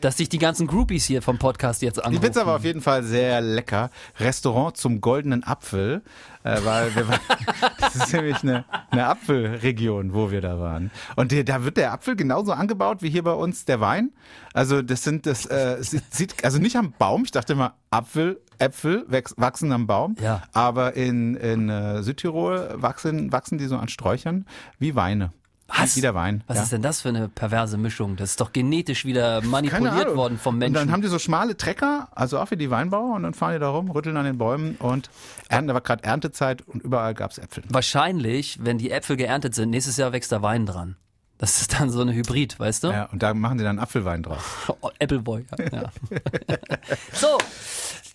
Dass 0.00 0.16
sich 0.16 0.28
die 0.28 0.38
ganzen 0.38 0.66
Groupies 0.66 1.04
hier 1.04 1.22
vom 1.22 1.38
Podcast 1.38 1.82
jetzt 1.82 1.96
Die 1.96 2.02
anrufen. 2.02 2.22
Pizza 2.22 2.46
war 2.46 2.56
auf 2.56 2.64
jeden 2.64 2.80
Fall 2.80 3.02
sehr 3.02 3.40
lecker. 3.40 3.90
Restaurant 4.18 4.76
zum 4.76 5.00
goldenen 5.00 5.44
Apfel, 5.44 6.02
äh, 6.42 6.58
weil 6.64 6.94
wir 6.94 7.08
waren, 7.08 7.20
das 7.80 7.96
ist 7.96 8.12
nämlich 8.12 8.42
eine, 8.42 8.64
eine 8.90 9.06
Apfelregion, 9.06 10.14
wo 10.14 10.30
wir 10.30 10.40
da 10.40 10.58
waren. 10.58 10.90
Und 11.16 11.32
der, 11.32 11.44
da 11.44 11.64
wird 11.64 11.76
der 11.76 11.92
Apfel 11.92 12.16
genauso 12.16 12.52
angebaut 12.52 13.02
wie 13.02 13.10
hier 13.10 13.22
bei 13.24 13.34
uns 13.34 13.64
der 13.64 13.80
Wein. 13.80 14.10
Also 14.52 14.82
das 14.82 15.04
sind 15.04 15.26
das 15.26 15.46
äh, 15.46 15.76
sieht, 15.80 16.44
also 16.44 16.58
nicht 16.58 16.76
am 16.76 16.92
Baum. 16.98 17.24
Ich 17.24 17.30
dachte 17.30 17.52
immer 17.52 17.74
Apfel, 17.90 18.40
Äpfel 18.58 19.06
wachsen 19.08 19.72
am 19.72 19.86
Baum. 19.86 20.16
Ja. 20.20 20.42
Aber 20.52 20.94
in, 20.94 21.34
in 21.36 21.68
äh, 21.68 22.02
Südtirol 22.02 22.74
wachsen 22.74 23.32
wachsen 23.32 23.58
die 23.58 23.66
so 23.66 23.76
an 23.76 23.88
Sträuchern 23.88 24.46
wie 24.78 24.94
Weine. 24.94 25.32
Was? 25.76 25.96
Wie 25.96 26.00
der 26.00 26.14
Wein. 26.14 26.42
Was 26.46 26.56
ja. 26.56 26.62
ist 26.64 26.72
denn 26.72 26.82
das 26.82 27.00
für 27.00 27.08
eine 27.08 27.28
perverse 27.28 27.78
Mischung? 27.78 28.16
Das 28.16 28.30
ist 28.30 28.40
doch 28.40 28.52
genetisch 28.52 29.04
wieder 29.04 29.42
manipuliert 29.42 30.16
worden 30.16 30.38
vom 30.38 30.54
Und 30.54 30.58
Menschen. 30.58 30.74
dann 30.74 30.92
haben 30.92 31.02
die 31.02 31.08
so 31.08 31.18
schmale 31.18 31.56
Trecker, 31.56 32.08
also 32.14 32.38
auch 32.38 32.50
wie 32.50 32.56
die 32.56 32.70
Weinbauer, 32.70 33.14
und 33.14 33.22
dann 33.22 33.34
fahren 33.34 33.54
die 33.54 33.58
da 33.60 33.68
rum, 33.68 33.90
rütteln 33.90 34.16
an 34.16 34.24
den 34.24 34.38
Bäumen 34.38 34.76
und 34.76 35.10
ernten. 35.48 35.68
Da 35.68 35.74
war 35.74 35.80
gerade 35.80 36.04
Erntezeit 36.04 36.62
und 36.62 36.82
überall 36.82 37.14
gab's 37.14 37.38
Äpfel. 37.38 37.64
Wahrscheinlich, 37.68 38.58
wenn 38.62 38.78
die 38.78 38.90
Äpfel 38.90 39.16
geerntet 39.16 39.54
sind, 39.54 39.70
nächstes 39.70 39.96
Jahr 39.96 40.12
wächst 40.12 40.32
der 40.32 40.42
Wein 40.42 40.66
dran. 40.66 40.96
Das 41.38 41.62
ist 41.62 41.80
dann 41.80 41.88
so 41.88 42.02
eine 42.02 42.12
Hybrid, 42.12 42.60
weißt 42.60 42.84
du? 42.84 42.88
Ja, 42.88 43.04
und 43.06 43.22
da 43.22 43.32
machen 43.32 43.56
die 43.56 43.64
dann 43.64 43.78
Apfelwein 43.78 44.22
draus. 44.22 44.42
Oh, 44.82 44.90
Appleboy. 44.98 45.44
Ja. 45.72 45.90
so, 47.14 47.38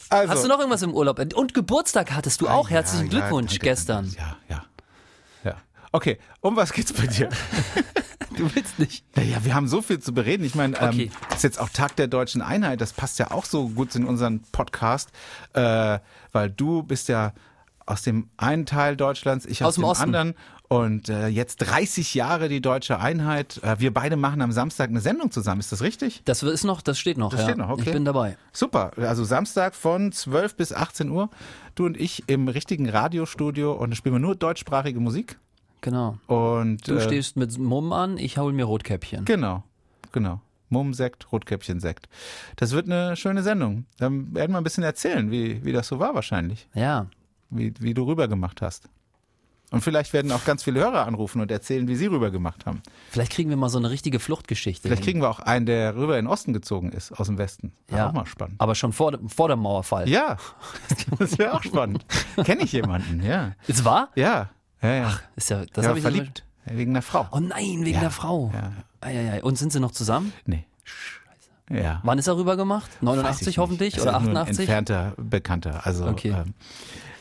Also, 0.10 0.32
hast 0.32 0.44
du 0.44 0.48
noch 0.48 0.60
irgendwas 0.60 0.84
im 0.84 0.94
Urlaub? 0.94 1.20
Und 1.36 1.54
Geburtstag 1.56 2.12
hattest 2.12 2.42
du 2.42 2.48
auch. 2.48 2.70
Ja, 2.70 2.76
Herzlichen 2.76 3.10
Glückwunsch 3.10 3.58
gestern. 3.60 4.14
Ja, 4.18 4.38
ja. 4.48 4.64
Okay, 5.96 6.18
um 6.42 6.58
was 6.58 6.74
geht's 6.74 6.92
bei 6.92 7.08
dir? 7.08 7.30
Du 8.38 8.54
willst 8.54 8.80
nicht. 8.80 9.06
Naja, 9.16 9.38
wir 9.46 9.56
haben 9.56 9.70
so 9.70 9.82
viel 9.82 10.00
zu 10.00 10.14
bereden. 10.14 10.44
Ich 10.44 10.56
meine, 10.56 10.76
Okay. 10.76 11.04
ähm, 11.04 11.34
ist 11.34 11.44
jetzt 11.46 11.58
auch 11.58 11.70
Tag 11.70 11.96
der 11.96 12.08
deutschen 12.08 12.42
Einheit. 12.42 12.82
Das 12.82 12.92
passt 12.92 13.18
ja 13.18 13.32
auch 13.32 13.46
so 13.46 13.70
gut 13.70 13.96
in 13.96 14.04
unseren 14.04 14.42
Podcast, 14.52 15.12
äh, 15.54 16.00
weil 16.34 16.50
du 16.50 16.84
bist 16.84 17.08
ja 17.08 17.32
aus 17.86 18.02
dem 18.02 18.28
einen 18.36 18.66
Teil 18.66 18.98
Deutschlands, 18.98 19.46
ich 19.46 19.64
aus, 19.64 19.68
Aus 19.68 19.76
dem 19.76 19.84
dem 19.84 20.16
anderen. 20.16 20.36
Und 20.68 21.08
äh, 21.08 21.28
jetzt 21.28 21.58
30 21.58 22.14
Jahre 22.14 22.50
die 22.50 22.60
deutsche 22.60 23.00
Einheit. 23.00 23.62
Äh, 23.64 23.80
wir 23.80 23.94
beide 23.94 24.18
machen 24.18 24.42
am 24.42 24.52
Samstag 24.52 24.90
eine 24.90 25.00
Sendung 25.00 25.32
zusammen. 25.32 25.62
Ist 25.62 25.72
das 25.72 25.82
richtig? 25.82 26.22
Das 26.26 26.44
ist 26.44 26.66
noch, 26.66 26.82
das 26.82 27.00
steht 27.00 27.18
noch. 27.18 27.30
Das 27.30 27.40
ja. 27.40 27.46
steht 27.46 27.58
noch, 27.58 27.70
okay. 27.70 27.84
Ich 27.86 27.94
bin 27.94 28.04
dabei. 28.04 28.36
Super. 28.52 28.92
Also 28.98 29.24
Samstag 29.24 29.76
von 29.76 30.12
12 30.12 30.58
bis 30.58 30.74
18 30.74 31.10
Uhr. 31.10 31.30
Du 31.76 31.86
und 31.86 31.96
ich 31.96 32.24
im 32.28 32.50
richtigen 32.50 32.90
Radiostudio 32.90 33.72
und 33.72 33.92
da 33.92 33.96
spielen 33.96 34.16
wir 34.16 34.20
nur 34.20 34.36
deutschsprachige 34.36 35.00
Musik. 35.00 35.38
Genau. 35.86 36.18
Und 36.26 36.88
Du 36.88 36.96
äh, 36.96 37.02
stehst 37.02 37.38
mit 37.38 37.60
Mumm 37.60 37.94
an, 37.94 38.18
ich 38.18 38.40
hol 38.40 38.52
mir 38.54 38.66
Rotkäppchen. 38.66 39.24
Genau, 39.24 39.62
genau. 40.12 40.42
Mumm-Sekt, 40.70 41.32
Rotkäppchen-Sekt. 41.32 42.10
Das 42.56 42.72
wird 42.72 42.88
eine 42.90 43.16
schöne 43.16 43.44
Sendung. 43.44 43.86
Dann 44.00 44.34
werden 44.34 44.52
wir 44.54 44.58
ein 44.58 44.64
bisschen 44.64 44.84
erzählen, 44.84 45.30
wie, 45.30 45.64
wie 45.64 45.72
das 45.74 45.88
so 45.88 46.00
war 46.00 46.16
wahrscheinlich. 46.16 46.68
Ja. 46.74 47.06
Wie, 47.52 47.72
wie 47.80 47.94
du 47.94 48.04
rübergemacht 48.08 48.64
hast. 48.64 48.90
Und 49.70 49.82
vielleicht 49.82 50.12
werden 50.14 50.32
auch 50.32 50.44
ganz 50.44 50.64
viele 50.64 50.80
Hörer 50.80 51.06
anrufen 51.06 51.40
und 51.40 51.52
erzählen, 51.52 51.88
wie 51.88 51.96
sie 51.96 52.08
rübergemacht 52.08 52.66
haben. 52.66 52.82
Vielleicht 53.12 53.32
kriegen 53.32 53.52
wir 53.52 53.58
mal 53.58 53.70
so 53.70 53.78
eine 53.78 53.92
richtige 53.92 54.20
Fluchtgeschichte. 54.20 54.88
Vielleicht 54.88 55.04
hin. 55.04 55.14
kriegen 55.14 55.22
wir 55.22 55.30
auch 55.30 55.40
einen, 55.40 55.68
der 55.68 55.96
rüber 55.96 56.18
in 56.18 56.26
den 56.26 56.32
Osten 56.32 56.52
gezogen 56.54 56.92
ist, 56.94 57.12
aus 57.12 57.28
dem 57.28 57.38
Westen. 57.38 57.74
Wäre 57.88 58.00
ja. 58.02 58.10
auch 58.10 58.14
mal 58.14 58.26
spannend. 58.26 58.56
Aber 58.60 58.74
schon 58.74 58.92
vor, 58.92 59.12
dem- 59.12 59.30
vor 59.30 59.50
dem 59.50 59.60
Mauerfall. 59.60 60.10
Ja, 60.10 60.38
das 61.20 61.38
wäre 61.38 61.54
auch 61.54 61.64
spannend. 61.64 62.06
Kenne 62.44 62.64
ich 62.64 62.72
jemanden, 62.72 63.24
ja. 63.24 63.54
Ist 63.68 63.86
wahr? 63.86 64.10
Ja, 64.16 64.50
ja, 64.86 64.96
ja. 64.96 65.20
Ist 65.36 65.50
ja, 65.50 65.64
das 65.74 65.84
ja 65.84 65.90
habe 65.90 66.00
ich 66.00 66.04
verliebt. 66.04 66.44
Wegen 66.66 66.92
einer 66.94 67.02
Frau. 67.02 67.28
Oh 67.32 67.40
nein, 67.40 67.82
wegen 67.86 67.94
Ja. 67.96 68.00
der 68.02 68.12
Frau. 68.12 68.52
Ja. 68.54 68.72
Eieiei. 69.02 69.44
Und 69.44 69.58
sind 69.58 69.72
sie 69.72 69.80
noch 69.80 69.92
zusammen? 69.92 70.34
Nee. 70.46 70.66
Ja. 71.70 72.00
Wann 72.04 72.20
ist 72.20 72.28
er 72.28 72.38
rüber 72.38 72.58
gemacht? 72.58 72.90
Weiß 72.90 72.96
ich 72.98 73.02
89 73.02 73.48
nicht. 73.48 73.58
hoffentlich 73.58 74.02
oder 74.02 74.12
ist 74.18 74.22
nur 74.22 74.30
Ein 74.32 74.38
88? 74.38 74.60
entfernter 74.60 75.14
Bekannter. 75.18 75.82
Also 75.86 76.06
Okay. 76.06 76.30
ähm, 76.30 76.54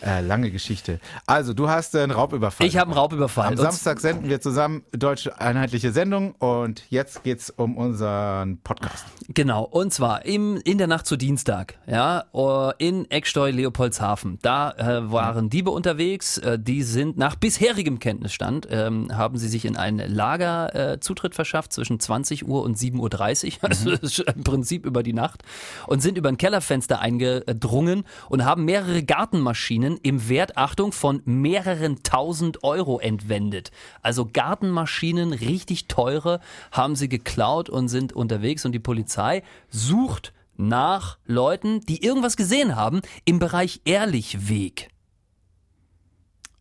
äh, 0.03 0.21
lange 0.21 0.51
Geschichte. 0.51 1.01
Also 1.25 1.55
du 1.55 1.71
hast 1.71 1.95
äh, 1.95 2.03
einen 2.03 2.13
Raubüberfall. 2.13 2.67
Ich 2.67 2.77
habe 2.77 2.91
einen 2.91 2.99
Raubüberfall. 2.99 3.47
Am 3.49 3.57
Samstag 3.57 4.01
senden 4.01 4.29
wir 4.29 4.39
zusammen 4.39 4.83
deutsche 4.93 5.41
einheitliche 5.41 5.93
Sendung 5.93 6.33
und 6.33 6.83
jetzt 6.91 7.23
geht's 7.25 7.49
um 7.49 7.79
unseren 7.79 8.59
Podcast. 8.59 9.07
Genau, 9.29 9.63
und 9.65 9.95
zwar 9.95 10.27
im, 10.27 10.61
in 10.63 10.77
der 10.77 10.89
Nacht 10.89 11.07
zu 11.07 11.17
Dienstag, 11.17 11.79
ja, 11.87 12.25
äh, 12.35 12.73
in 12.87 13.11
Ecksteu 13.11 13.49
Leopoldshafen. 13.51 14.39
Da 14.43 14.73
äh, 14.73 15.11
waren 15.11 15.49
Diebe 15.49 15.71
unterwegs, 15.71 16.37
äh, 16.37 16.59
die 16.59 16.83
sind 16.83 17.17
nach 17.17 17.37
bisherigem 17.37 17.99
Kenntnisstand, 17.99 18.69
ähm, 18.71 19.09
haben 19.17 19.39
sie 19.39 19.49
sich 19.49 19.65
in 19.65 19.79
ein 19.79 19.97
Lager 20.07 20.75
äh, 20.93 21.01
Zutritt 21.01 21.35
verschafft 21.35 21.73
zwischen 21.73 21.99
20 21.99 22.47
Uhr 22.47 22.63
und 22.63 22.77
7.30 22.77 23.55
Uhr, 23.57 23.59
also 23.71 23.91
das 23.93 24.01
ist 24.03 24.34
im 24.35 24.45
Prinzip 24.45 24.87
über 24.87 25.03
die 25.03 25.13
Nacht, 25.13 25.43
und 25.87 26.01
sind 26.01 26.19
über 26.19 26.29
ein 26.29 26.37
Kellerfenster 26.37 27.01
eingedrungen 27.01 28.05
und 28.29 28.45
haben 28.45 28.65
mehrere 28.65 29.03
Gartenmaschinen 29.03 29.99
im 30.03 30.29
Wert, 30.29 30.57
Achtung, 30.57 30.93
von 30.93 31.23
mehreren 31.25 32.03
tausend 32.03 32.65
Euro 32.65 32.99
entwendet. 32.99 33.71
Also 34.03 34.29
Gartenmaschinen, 34.31 35.33
richtig 35.33 35.89
teure, 35.89 36.41
haben 36.73 36.97
sie 36.97 37.09
geklaut 37.09 37.69
und 37.69 37.89
sind 37.89 38.13
unterwegs 38.13 38.65
und 38.65 38.73
die 38.73 38.79
Polizei 38.79 39.43
sucht 39.69 40.33
nach 40.57 41.19
Leuten, 41.27 41.81
die 41.81 42.05
irgendwas 42.05 42.37
gesehen 42.37 42.77
haben 42.77 43.01
im 43.25 43.39
Bereich 43.39 43.81
Ehrlichweg. 43.85 44.89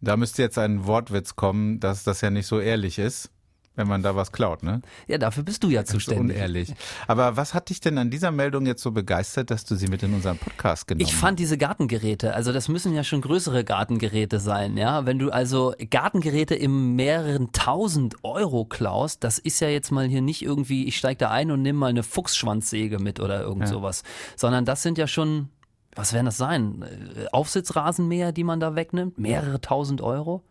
Da 0.01 0.18
müsste 0.18 0.42
jetzt 0.42 0.58
ein 0.58 0.86
Wortwitz 0.86 1.36
kommen, 1.36 1.80
dass 1.80 2.03
das 2.03 2.22
ja 2.22 2.30
nicht 2.30 2.48
so 2.48 2.60
ehrlich 2.60 3.00
ist. 3.00 3.32
Wenn 3.75 3.88
man 3.88 4.03
da 4.03 4.15
was 4.15 4.32
klaut, 4.32 4.62
ne? 4.63 4.82
Ja, 5.08 5.18
dafür 5.18 5.44
bist 5.44 5.63
du 5.63 5.70
ja 5.70 5.84
zuständig. 5.84 6.36
unehrlich. 6.36 6.74
Aber 7.08 7.38
was 7.38 7.53
hat 7.53 7.70
dich 7.70 7.80
denn 7.80 7.98
an 7.98 8.10
dieser 8.10 8.32
Meldung 8.32 8.65
jetzt 8.65 8.84
so 8.84 8.92
begeistert, 8.92 9.50
dass 9.50 9.65
du 9.65 9.75
sie 9.75 9.88
mit 9.88 10.03
in 10.03 10.13
unseren 10.13 10.38
Podcast 10.38 10.88
genommen 10.88 11.06
Ich 11.08 11.15
fand 11.15 11.39
diese 11.39 11.58
Gartengeräte, 11.58 12.34
also 12.34 12.53
das 12.53 12.68
müssen 12.68 12.94
ja 12.94 13.03
schon 13.03 13.22
größere 13.22 13.63
Gartengeräte 13.63 14.39
sein, 14.39 14.77
ja. 14.77 15.06
Wenn 15.06 15.20
du 15.20 15.32
also 15.32 15.74
Gartengeräte 15.89 16.56
im 16.56 16.96
mehreren 16.96 17.51
tausend 17.51 18.24
Euro 18.24 18.65
klaust, 18.65 19.24
das 19.24 19.39
ist 19.39 19.60
ja 19.60 19.70
jetzt 19.70 19.92
mal 19.92 20.08
hier 20.08 20.22
nicht 20.22 20.44
irgendwie, 20.44 20.86
ich 20.86 20.98
steig 20.98 21.18
da 21.18 21.32
ein 21.32 21.50
und 21.50 21.62
nimm 21.62 21.75
mal 21.75 21.88
eine 21.88 22.03
Fuchsschwanzsäge 22.03 23.00
mit 23.00 23.20
oder 23.20 23.42
irgend 23.42 23.68
sowas, 23.68 24.03
sondern 24.36 24.65
das 24.65 24.84
sind 24.84 24.98
ja 24.98 25.08
schon, 25.08 25.50
was 25.96 26.13
werden 26.13 26.25
das 26.25 26.38
sein? 26.38 26.84
Äh, 26.84 27.25
Aufsitzrasenmäher, 27.32 28.32
die 28.32 28.44
man 28.44 28.60
da 28.60 28.75
wegnimmt? 28.75 29.18
Mehrere 29.18 29.62
tausend 29.62 30.01
Euro? 30.01 30.44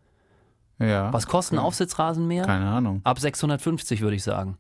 Ja. 0.82 1.12
Was 1.12 1.26
kostet 1.26 1.58
ein 1.58 1.58
Aufsitzrasenmäher? 1.60 2.44
Keine 2.44 2.68
Ahnung. 2.68 3.00
Ab 3.04 3.18
650 3.18 4.00
würde 4.00 4.16
ich 4.16 4.24
sagen. 4.24 4.56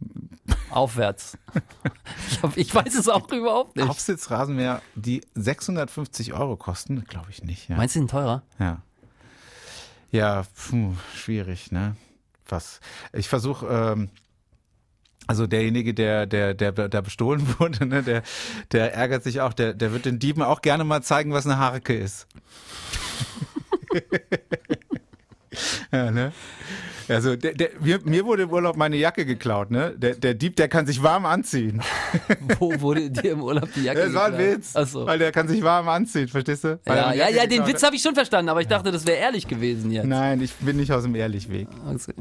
Aufwärts. 0.70 1.36
ich, 2.30 2.42
hab, 2.42 2.56
ich 2.56 2.74
weiß 2.74 2.94
es 2.94 3.08
auch 3.08 3.30
überhaupt 3.32 3.76
nicht. 3.76 3.88
Aufsitzrasenmäher, 3.88 4.80
die 4.94 5.22
650 5.34 6.32
Euro 6.32 6.56
kosten, 6.56 7.04
glaube 7.04 7.30
ich 7.30 7.42
nicht. 7.42 7.68
Ja. 7.68 7.76
Meinst 7.76 7.94
du, 7.94 7.98
die 7.98 8.02
sind 8.02 8.10
teurer? 8.10 8.42
Ja, 8.58 8.82
ja 10.10 10.44
puh, 10.54 10.94
schwierig, 11.14 11.72
ne? 11.72 11.96
Was? 12.48 12.80
Ich 13.12 13.28
versuche, 13.28 13.66
ähm, 13.66 14.10
also 15.26 15.46
derjenige, 15.46 15.94
der, 15.94 16.26
der, 16.26 16.54
der, 16.54 16.72
der 16.72 17.02
bestohlen 17.02 17.46
wurde, 17.58 17.86
ne, 17.86 18.02
der, 18.02 18.22
der 18.72 18.94
ärgert 18.94 19.24
sich 19.24 19.40
auch, 19.40 19.52
der, 19.52 19.74
der 19.74 19.92
wird 19.92 20.04
den 20.04 20.18
Dieben 20.18 20.42
auch 20.42 20.62
gerne 20.62 20.84
mal 20.84 21.02
zeigen, 21.02 21.32
was 21.32 21.46
eine 21.46 21.58
Harke 21.58 21.94
ist. 21.94 22.26
ja, 25.96 26.10
ne? 26.10 26.32
Also 27.08 27.36
der, 27.36 27.54
der, 27.54 27.70
mir, 27.80 27.98
mir 28.04 28.24
wurde 28.24 28.44
im 28.44 28.50
Urlaub 28.50 28.76
meine 28.76 28.96
Jacke 28.96 29.26
geklaut, 29.26 29.70
ne? 29.70 29.92
Der, 29.96 30.14
der 30.14 30.34
Dieb, 30.34 30.56
der 30.56 30.68
kann 30.68 30.86
sich 30.86 31.02
warm 31.02 31.26
anziehen. 31.26 31.82
Wo 32.58 32.80
wurde 32.80 33.10
dir 33.10 33.32
im 33.32 33.42
Urlaub 33.42 33.68
die 33.74 33.82
Jacke 33.82 34.00
Das 34.04 34.14
war 34.14 34.26
ein 34.26 34.32
geklaut? 34.36 34.56
Witz. 34.56 34.72
Ach 34.74 34.86
so. 34.86 35.06
Weil 35.06 35.18
der 35.18 35.32
kann 35.32 35.48
sich 35.48 35.62
warm 35.62 35.88
anziehen, 35.88 36.28
verstehst 36.28 36.64
du? 36.64 36.80
Weil 36.84 36.96
Ja, 36.96 37.12
ja, 37.12 37.28
ja, 37.28 37.42
den 37.42 37.50
geklaut 37.50 37.68
Witz 37.68 37.82
habe 37.82 37.96
ich 37.96 38.02
schon 38.02 38.14
verstanden, 38.14 38.48
aber 38.48 38.60
ich 38.60 38.68
dachte, 38.68 38.90
das 38.92 39.04
wäre 39.06 39.18
ehrlich 39.18 39.46
gewesen 39.48 39.90
jetzt. 39.90 40.06
Nein, 40.06 40.40
ich 40.40 40.52
bin 40.54 40.76
nicht 40.76 40.92
aus 40.92 41.02
dem 41.02 41.14
Ehrlichweg. 41.14 41.68
Also- 41.86 42.12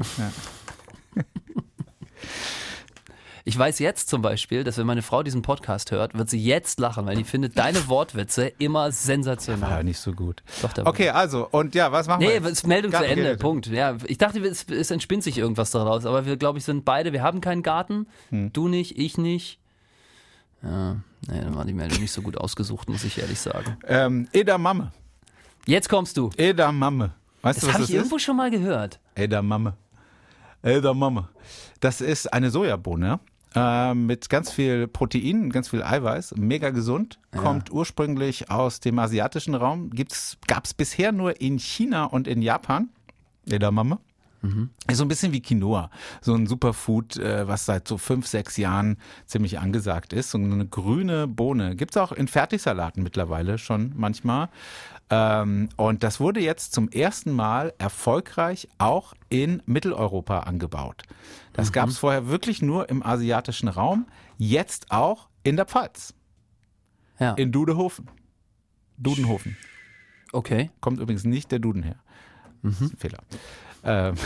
Ich 3.44 3.58
weiß 3.58 3.78
jetzt 3.80 4.08
zum 4.08 4.22
Beispiel, 4.22 4.62
dass 4.64 4.78
wenn 4.78 4.86
meine 4.86 5.02
Frau 5.02 5.22
diesen 5.22 5.42
Podcast 5.42 5.90
hört, 5.90 6.14
wird 6.16 6.30
sie 6.30 6.42
jetzt 6.42 6.78
lachen, 6.78 7.06
weil 7.06 7.16
die 7.16 7.24
findet 7.24 7.58
deine 7.58 7.78
Wortwitze 7.88 8.46
immer 8.58 8.80
War 8.84 8.92
sensationell. 8.92 9.82
nicht 9.84 9.98
so 9.98 10.12
gut. 10.12 10.42
Doch, 10.62 10.70
Okay, 10.86 11.08
also, 11.10 11.48
und 11.50 11.74
ja, 11.74 11.90
was 11.90 12.06
machen 12.06 12.20
Nee, 12.20 12.40
wir? 12.42 12.44
es 12.50 12.64
Meldung 12.66 12.92
zu 12.92 12.96
Ende, 12.98 13.06
Gartengeräte. 13.08 13.38
Punkt. 13.38 13.66
Ja, 13.66 13.96
ich 14.06 14.18
dachte, 14.18 14.38
es, 14.40 14.64
es 14.68 14.90
entspinnt 14.90 15.24
sich 15.24 15.38
irgendwas 15.38 15.70
daraus, 15.72 16.06
aber 16.06 16.24
wir, 16.26 16.36
glaube 16.36 16.58
ich, 16.58 16.64
sind 16.64 16.84
beide, 16.84 17.12
wir 17.12 17.22
haben 17.22 17.40
keinen 17.40 17.62
Garten. 17.62 18.06
Hm. 18.30 18.52
Du 18.52 18.68
nicht, 18.68 18.96
ich 18.98 19.18
nicht. 19.18 19.58
Ja, 20.62 20.94
nee, 21.26 21.40
dann 21.40 21.56
war 21.56 21.64
die 21.64 21.72
Meldung 21.74 22.00
nicht 22.00 22.12
so 22.12 22.22
gut 22.22 22.36
ausgesucht, 22.38 22.88
muss 22.88 23.02
ich 23.02 23.18
ehrlich 23.18 23.40
sagen. 23.40 23.76
Ähm, 23.88 24.28
Edamame. 24.32 24.92
Jetzt 25.66 25.88
kommst 25.88 26.16
du. 26.16 26.30
Edamame. 26.36 27.12
Weißt 27.42 27.56
Das 27.56 27.62
du, 27.62 27.66
was 27.66 27.74
habe 27.74 27.82
das 27.82 27.90
ich 27.90 27.96
irgendwo 27.96 28.18
schon 28.20 28.36
mal 28.36 28.50
gehört. 28.52 29.00
ist? 29.16 29.22
Edamame. 29.22 29.74
Edamame. 30.62 31.28
Das 31.80 32.00
ist 32.00 32.32
eine 32.32 32.50
Sojabohne 32.50 33.18
äh, 33.54 33.94
mit 33.94 34.28
ganz 34.28 34.50
viel 34.50 34.88
Protein, 34.88 35.50
ganz 35.50 35.68
viel 35.68 35.82
Eiweiß, 35.82 36.34
mega 36.36 36.70
gesund, 36.70 37.18
kommt 37.36 37.70
ursprünglich 37.70 38.50
aus 38.50 38.80
dem 38.80 38.98
asiatischen 38.98 39.54
Raum, 39.54 39.90
gab 40.46 40.64
es 40.64 40.74
bisher 40.74 41.12
nur 41.12 41.40
in 41.40 41.58
China 41.58 42.04
und 42.04 42.28
in 42.28 42.42
Japan. 42.42 42.90
Edamame. 43.48 43.98
Ist 44.88 44.98
so 44.98 45.04
ein 45.04 45.08
bisschen 45.08 45.32
wie 45.32 45.40
Quinoa, 45.40 45.88
so 46.20 46.34
ein 46.34 46.46
Superfood, 46.46 47.16
äh, 47.16 47.46
was 47.46 47.64
seit 47.64 47.86
so 47.86 47.96
fünf, 47.96 48.26
sechs 48.26 48.56
Jahren 48.56 48.96
ziemlich 49.24 49.60
angesagt 49.60 50.12
ist. 50.12 50.30
So 50.30 50.38
eine 50.38 50.66
grüne 50.66 51.28
Bohne. 51.28 51.76
Gibt's 51.76 51.96
auch 51.96 52.10
in 52.10 52.26
Fertigsalaten 52.26 53.04
mittlerweile 53.04 53.58
schon 53.58 53.92
manchmal. 53.94 54.48
Ähm, 55.14 55.68
und 55.76 56.02
das 56.02 56.20
wurde 56.20 56.40
jetzt 56.40 56.72
zum 56.72 56.88
ersten 56.88 57.32
Mal 57.32 57.74
erfolgreich 57.76 58.66
auch 58.78 59.12
in 59.28 59.62
Mitteleuropa 59.66 60.40
angebaut. 60.40 61.02
Das 61.52 61.70
gab's 61.70 61.98
vorher 61.98 62.28
wirklich 62.28 62.62
nur 62.62 62.88
im 62.88 63.02
asiatischen 63.04 63.68
Raum, 63.68 64.06
jetzt 64.38 64.90
auch 64.90 65.28
in 65.42 65.56
der 65.56 65.66
Pfalz, 65.66 66.14
Ja. 67.18 67.34
in 67.34 67.52
Dudehofen. 67.52 68.08
Dudenhofen. 68.96 69.58
Okay. 70.32 70.70
Kommt 70.80 70.98
übrigens 70.98 71.24
nicht 71.24 71.52
der 71.52 71.58
Duden 71.58 71.82
her. 71.82 71.96
Das 72.62 72.80
ist 72.80 72.94
ein 72.94 72.96
Fehler. 72.96 73.18
Ähm, 73.84 74.14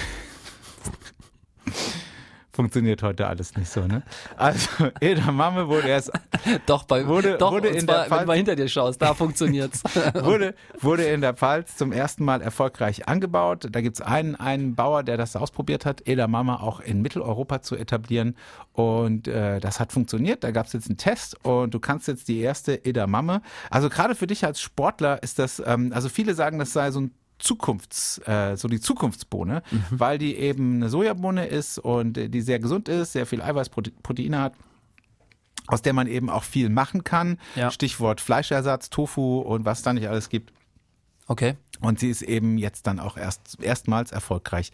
funktioniert 2.57 3.03
heute 3.05 3.29
alles 3.29 3.57
nicht 3.57 3.71
so, 3.71 3.87
ne? 3.87 4.03
Also, 4.37 4.69
Edamame 5.01 5.69
wurde 5.69 5.89
erst 5.89 6.11
Doch, 6.67 6.83
bei, 6.85 7.07
Wurde- 7.07 7.37
doch, 7.39 7.53
wurde 7.53 7.69
in 7.69 7.81
zwar, 7.87 7.95
der 7.95 8.03
wenn 8.05 8.11
Pfalz- 8.11 8.21
du 8.23 8.27
mal 8.27 8.37
hinter 8.37 8.57
dir 8.57 8.69
schaust, 8.69 9.01
da 9.01 9.15
funktioniert's. 9.15 9.83
wurde, 10.15 10.55
wurde 10.81 11.05
in 11.05 11.21
der 11.21 11.35
Pfalz 11.35 11.77
zum 11.77 11.93
ersten 11.93 12.25
Mal 12.25 12.43
erfolgreich 12.43 13.09
angebaut. 13.09 13.69
Da 13.71 13.81
gibt's 13.81 14.01
einen, 14.01 14.35
einen 14.35 14.75
Bauer, 14.75 15.05
der 15.05 15.17
das 15.17 15.37
ausprobiert 15.37 15.87
hat, 15.87 16.07
Edamame 16.09 16.61
auch 16.61 16.81
in 16.81 17.01
Mitteleuropa 17.03 17.63
zu 17.63 17.77
etablieren. 17.77 18.37
Und 18.73 19.29
äh, 19.29 19.61
das 19.61 19.79
hat 19.79 19.93
funktioniert. 19.93 20.43
Da 20.43 20.51
gab's 20.51 20.73
jetzt 20.73 20.89
einen 20.89 20.97
Test 20.99 21.37
und 21.45 21.73
du 21.75 21.79
kannst 21.81 22.09
jetzt 22.09 22.27
die 22.29 22.41
erste 22.41 22.85
Edamame. 22.85 23.43
Also 23.71 23.89
gerade 23.89 24.15
für 24.15 24.27
dich 24.27 24.45
als 24.45 24.61
Sportler 24.61 25.23
ist 25.23 25.39
das, 25.39 25.63
ähm, 25.65 25.93
also 25.95 26.09
viele 26.09 26.35
sagen, 26.35 26.59
das 26.59 26.73
sei 26.73 26.91
so 26.91 27.01
ein 27.01 27.11
Zukunfts, 27.39 28.19
äh, 28.27 28.57
so 28.57 28.69
die 28.69 28.81
Zukunftsbohne, 28.81 29.63
weil 29.91 30.19
die 30.19 30.37
eben 30.37 30.77
eine 30.77 30.89
Sojabohne 30.89 31.47
ist 31.47 31.79
und 31.79 32.15
die 32.15 32.41
sehr 32.41 32.59
gesund 32.59 32.89
ist, 32.89 33.13
sehr 33.13 33.27
viel 33.27 33.43
Eiweißproteine 33.43 34.41
hat 34.41 34.55
aus 35.69 35.83
der 35.83 35.93
man 35.93 36.07
eben 36.07 36.31
auch 36.31 36.45
viel 36.45 36.69
machen 36.69 37.05
kann. 37.05 37.39
Ja. 37.55 37.71
Stichwort 37.71 38.21
Fleischersatz, 38.21 38.91
Tofu 38.91 39.41
und 39.41 39.65
was 39.65 39.83
da 39.83 39.93
nicht 39.93 40.09
alles 40.09 40.29
gibt. 40.29 40.53
Okay. 41.27 41.57
Und 41.81 41.99
sie 41.99 42.11
ist 42.11 42.23
eben 42.23 42.57
jetzt 42.57 42.87
dann 42.87 43.01
auch 43.01 43.17
erst 43.17 43.59
erstmals 43.61 44.13
erfolgreich 44.13 44.71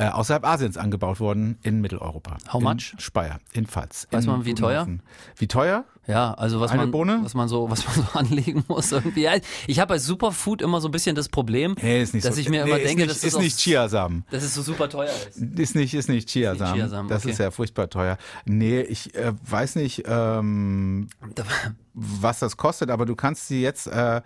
äh, 0.00 0.08
außerhalb 0.08 0.46
Asiens 0.46 0.78
angebaut 0.78 1.20
worden 1.20 1.58
in 1.62 1.82
Mitteleuropa. 1.82 2.38
How 2.50 2.60
in 2.60 2.64
much? 2.64 2.94
Speyer, 2.98 3.38
in 3.52 3.66
Pfalz. 3.66 4.08
Weiß 4.10 4.24
in 4.24 4.30
man, 4.30 4.46
wie 4.46 4.54
teuer? 4.54 4.88
Wie 5.36 5.46
teuer? 5.46 5.84
Ja, 6.06 6.32
also 6.32 6.58
was 6.58 6.70
Eine 6.70 6.82
man, 6.82 6.90
Bohne? 6.90 7.20
was 7.22 7.34
man 7.34 7.48
so, 7.48 7.70
was 7.70 7.84
man 7.86 7.94
so 7.94 8.02
anlegen 8.18 8.64
muss 8.66 8.90
irgendwie. 8.90 9.28
Ich 9.66 9.78
habe 9.78 9.94
bei 9.94 9.98
Superfood 9.98 10.62
immer 10.62 10.80
so 10.80 10.88
ein 10.88 10.90
bisschen 10.90 11.14
das 11.14 11.28
Problem, 11.28 11.76
Nee, 11.82 12.00
dass 12.00 12.12
so. 12.12 12.40
ich 12.40 12.48
mir 12.48 12.64
nee, 12.64 12.70
immer 12.70 12.78
ist 12.80 12.88
denke, 12.88 13.02
nicht, 13.02 13.10
dass 13.10 13.24
ist 13.24 13.34
das 13.34 13.42
nicht 13.42 13.58
Chiasamen. 13.58 14.24
dass 14.30 14.42
es 14.42 14.54
so 14.54 14.62
super 14.62 14.88
teuer 14.88 15.12
ist. 15.28 15.36
Ist 15.36 15.74
nicht, 15.74 15.92
ist 15.92 16.08
nicht 16.08 16.30
Chiasamen. 16.30 16.74
Chiasamen, 16.76 17.08
das 17.10 17.24
okay. 17.24 17.32
ist 17.32 17.38
ja 17.38 17.50
furchtbar 17.50 17.90
teuer. 17.90 18.16
Nee, 18.46 18.80
ich 18.80 19.14
äh, 19.14 19.34
weiß 19.48 19.76
nicht, 19.76 20.04
ähm, 20.06 21.08
was 21.92 22.38
das 22.38 22.56
kostet, 22.56 22.90
aber 22.90 23.04
du 23.04 23.14
kannst 23.14 23.48
sie 23.48 23.60
jetzt 23.60 23.86
äh, 23.86 24.22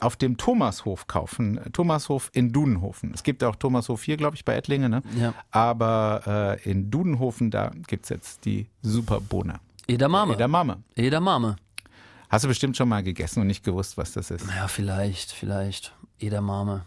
auf 0.00 0.16
dem 0.16 0.36
Thomashof 0.36 1.06
kaufen. 1.06 1.60
Thomashof 1.72 2.30
in 2.32 2.52
Dudenhofen. 2.52 3.12
Es 3.14 3.22
gibt 3.22 3.44
auch 3.44 3.56
Thomashof 3.56 4.02
hier, 4.02 4.16
glaube 4.16 4.36
ich, 4.36 4.44
bei 4.44 4.54
Ettlinge, 4.54 4.88
ne? 4.88 5.02
Ja. 5.18 5.34
Aber 5.50 6.58
äh, 6.64 6.70
in 6.70 6.90
Dudenhofen, 6.90 7.50
da 7.50 7.70
gibt's 7.86 8.08
jetzt 8.08 8.44
die 8.44 8.68
Superbohne. 8.82 9.60
Edamame. 9.86 10.34
Edamame. 10.34 10.82
Edamame. 10.94 11.56
Hast 12.28 12.44
du 12.44 12.48
bestimmt 12.48 12.76
schon 12.76 12.88
mal 12.88 13.02
gegessen 13.02 13.40
und 13.40 13.48
nicht 13.48 13.64
gewusst, 13.64 13.96
was 13.96 14.12
das 14.12 14.30
ist. 14.30 14.46
Ja, 14.46 14.68
vielleicht, 14.68 15.32
vielleicht. 15.32 15.92
Edamame. 16.20 16.84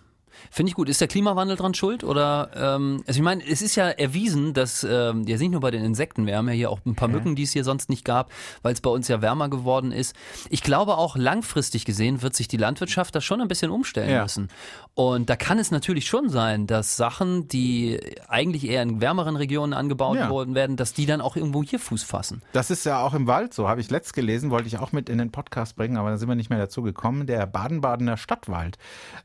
Finde 0.52 0.70
ich 0.70 0.76
gut. 0.76 0.90
Ist 0.90 1.02
der 1.02 1.08
Klimawandel 1.08 1.56
dran 1.58 1.74
schuld? 1.74 2.04
Oder, 2.04 2.50
ähm, 2.56 3.04
also 3.08 3.18
ich 3.18 3.24
meine, 3.24 3.44
es 3.48 3.62
ist 3.62 3.76
ja 3.76 3.88
erwiesen, 3.90 4.54
dass, 4.54 4.84
ähm, 4.90 5.24
jetzt 5.28 5.40
nicht 5.40 5.52
nur 5.52 5.62
bei 5.62 5.72
den 5.72 5.84
Insekten, 5.84 6.26
wir 6.26 6.38
haben 6.38 6.48
ja 6.48 6.54
hier 6.54 6.70
auch 6.70 6.80
ein 6.86 6.96
paar 6.96 7.08
Mücken, 7.08 7.36
die 7.36 7.44
es 7.44 7.52
hier 7.54 7.64
sonst 7.64 7.90
nicht 7.90 8.06
gab, 8.06 8.32
weil 8.62 8.74
es 8.74 8.82
bei 8.82 8.90
uns 8.90 9.08
ja 9.08 9.22
wärmer 9.22 9.50
geworden 9.50 9.92
ist. 9.92 10.16
Ich 10.50 10.64
glaube 10.64 10.98
auch 10.98 11.16
langfristig 11.16 11.86
gesehen 11.86 12.22
wird 12.22 12.36
sich 12.36 12.48
die 12.48 12.58
Landwirtschaft 12.58 13.16
da 13.16 13.22
schon 13.22 13.42
ein 13.42 13.48
bisschen 13.48 13.72
umstellen 13.72 14.10
Ja. 14.10 14.24
müssen. 14.24 14.50
Und 14.96 15.30
da 15.30 15.36
kann 15.36 15.58
es 15.58 15.72
natürlich 15.72 16.06
schon 16.08 16.30
sein, 16.30 16.68
dass 16.68 16.98
Sachen, 16.98 17.48
die 17.48 18.00
eigentlich 18.28 18.68
eher 18.70 18.84
in 18.84 19.02
wärmeren 19.02 19.36
Regionen 19.36 19.74
angebaut 19.74 20.18
Ja. 20.18 20.30
worden 20.30 20.54
werden, 20.56 20.76
dass 20.78 20.94
die 20.94 21.06
dann 21.06 21.20
auch 21.22 21.36
irgendwo 21.36 21.64
hier 21.64 21.80
Fuß 21.80 22.04
fassen. 22.04 22.42
Das 22.54 22.70
ist 22.70 22.86
ja 22.86 23.02
auch 23.02 23.14
im 23.14 23.26
Wald 23.28 23.54
so, 23.54 23.68
habe 23.68 23.82
ich 23.82 23.90
letzt 23.90 24.14
gelesen, 24.14 24.52
wollte 24.52 24.68
ich 24.68 24.78
auch 24.78 24.92
mit 24.92 25.10
in 25.10 25.18
den 25.18 25.32
Podcast 25.32 25.76
bringen, 25.76 25.98
aber 25.98 26.12
da 26.12 26.18
sind 26.18 26.28
wir 26.30 26.36
nicht 26.36 26.50
mehr 26.52 26.60
dazu 26.60 26.82
gekommen. 26.84 27.26
Der 27.26 27.46
Baden-Badener 27.48 28.18
Stadtwald. 28.18 28.78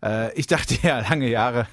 Äh, 0.03 0.33
ich 0.39 0.47
dachte 0.47 0.75
ja 0.83 0.98
lange 1.01 1.29
Jahre, 1.29 1.67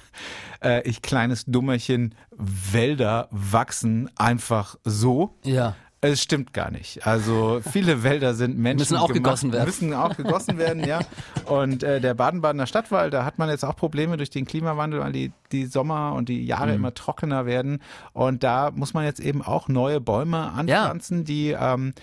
äh, 0.62 0.82
ich 0.88 1.02
kleines 1.02 1.44
Dummerchen, 1.46 2.14
Wälder 2.36 3.28
wachsen 3.30 4.10
einfach 4.16 4.76
so. 4.84 5.34
Ja. 5.44 5.74
Es 6.02 6.22
stimmt 6.22 6.52
gar 6.52 6.70
nicht. 6.70 7.06
Also 7.06 7.60
viele 7.72 8.02
Wälder 8.02 8.34
sind 8.34 8.58
Menschen 8.58 8.80
Müssen 8.80 8.96
auch 8.96 9.08
gemacht, 9.08 9.24
gegossen 9.24 9.52
werden. 9.52 9.64
Müssen 9.66 9.94
auch 9.94 10.14
gegossen 10.16 10.58
werden, 10.58 10.84
ja. 10.84 11.00
Und 11.46 11.82
äh, 11.82 12.00
der 12.00 12.14
Baden-Badener 12.14 12.66
Stadtwald, 12.66 13.14
da 13.14 13.24
hat 13.24 13.38
man 13.38 13.48
jetzt 13.48 13.64
auch 13.64 13.74
Probleme 13.74 14.16
durch 14.18 14.30
den 14.30 14.44
Klimawandel, 14.44 15.00
weil 15.00 15.12
die, 15.12 15.32
die 15.52 15.64
Sommer 15.66 16.12
und 16.12 16.28
die 16.28 16.44
Jahre 16.44 16.68
Mhm. 16.68 16.74
immer 16.76 16.94
trockener 16.94 17.46
werden. 17.46 17.80
Und 18.12 18.44
da 18.44 18.70
muss 18.72 18.92
man 18.94 19.04
jetzt 19.04 19.20
eben 19.20 19.42
auch 19.42 19.68
neue 19.68 20.00
Bäume 20.00 20.52
anpflanzen, 20.52 21.24
die 21.24 21.56
ähm, 21.58 21.94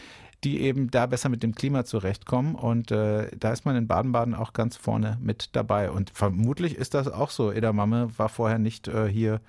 die 0.44 0.62
eben 0.62 0.92
da 0.92 1.06
besser 1.06 1.30
mit 1.30 1.44
dem 1.44 1.56
Klima 1.56 1.86
zurechtkommen. 1.86 2.56
Und 2.56 2.92
äh, 2.92 3.30
da 3.38 3.52
ist 3.52 3.66
man 3.66 3.76
in 3.76 3.88
Baden-Baden 3.88 4.36
auch 4.36 4.54
ganz 4.54 4.76
vorne 4.78 5.18
mit 5.22 5.50
dabei. 5.56 5.90
Und 5.92 6.12
vermutlich 6.14 6.76
ist 6.76 6.94
das 6.94 7.08
auch 7.08 7.30
so. 7.30 7.52
Edamame 7.52 8.10
war 8.18 8.30
vorher 8.30 8.60
nicht 8.60 8.88
äh, 8.88 9.08
hier 9.08 9.42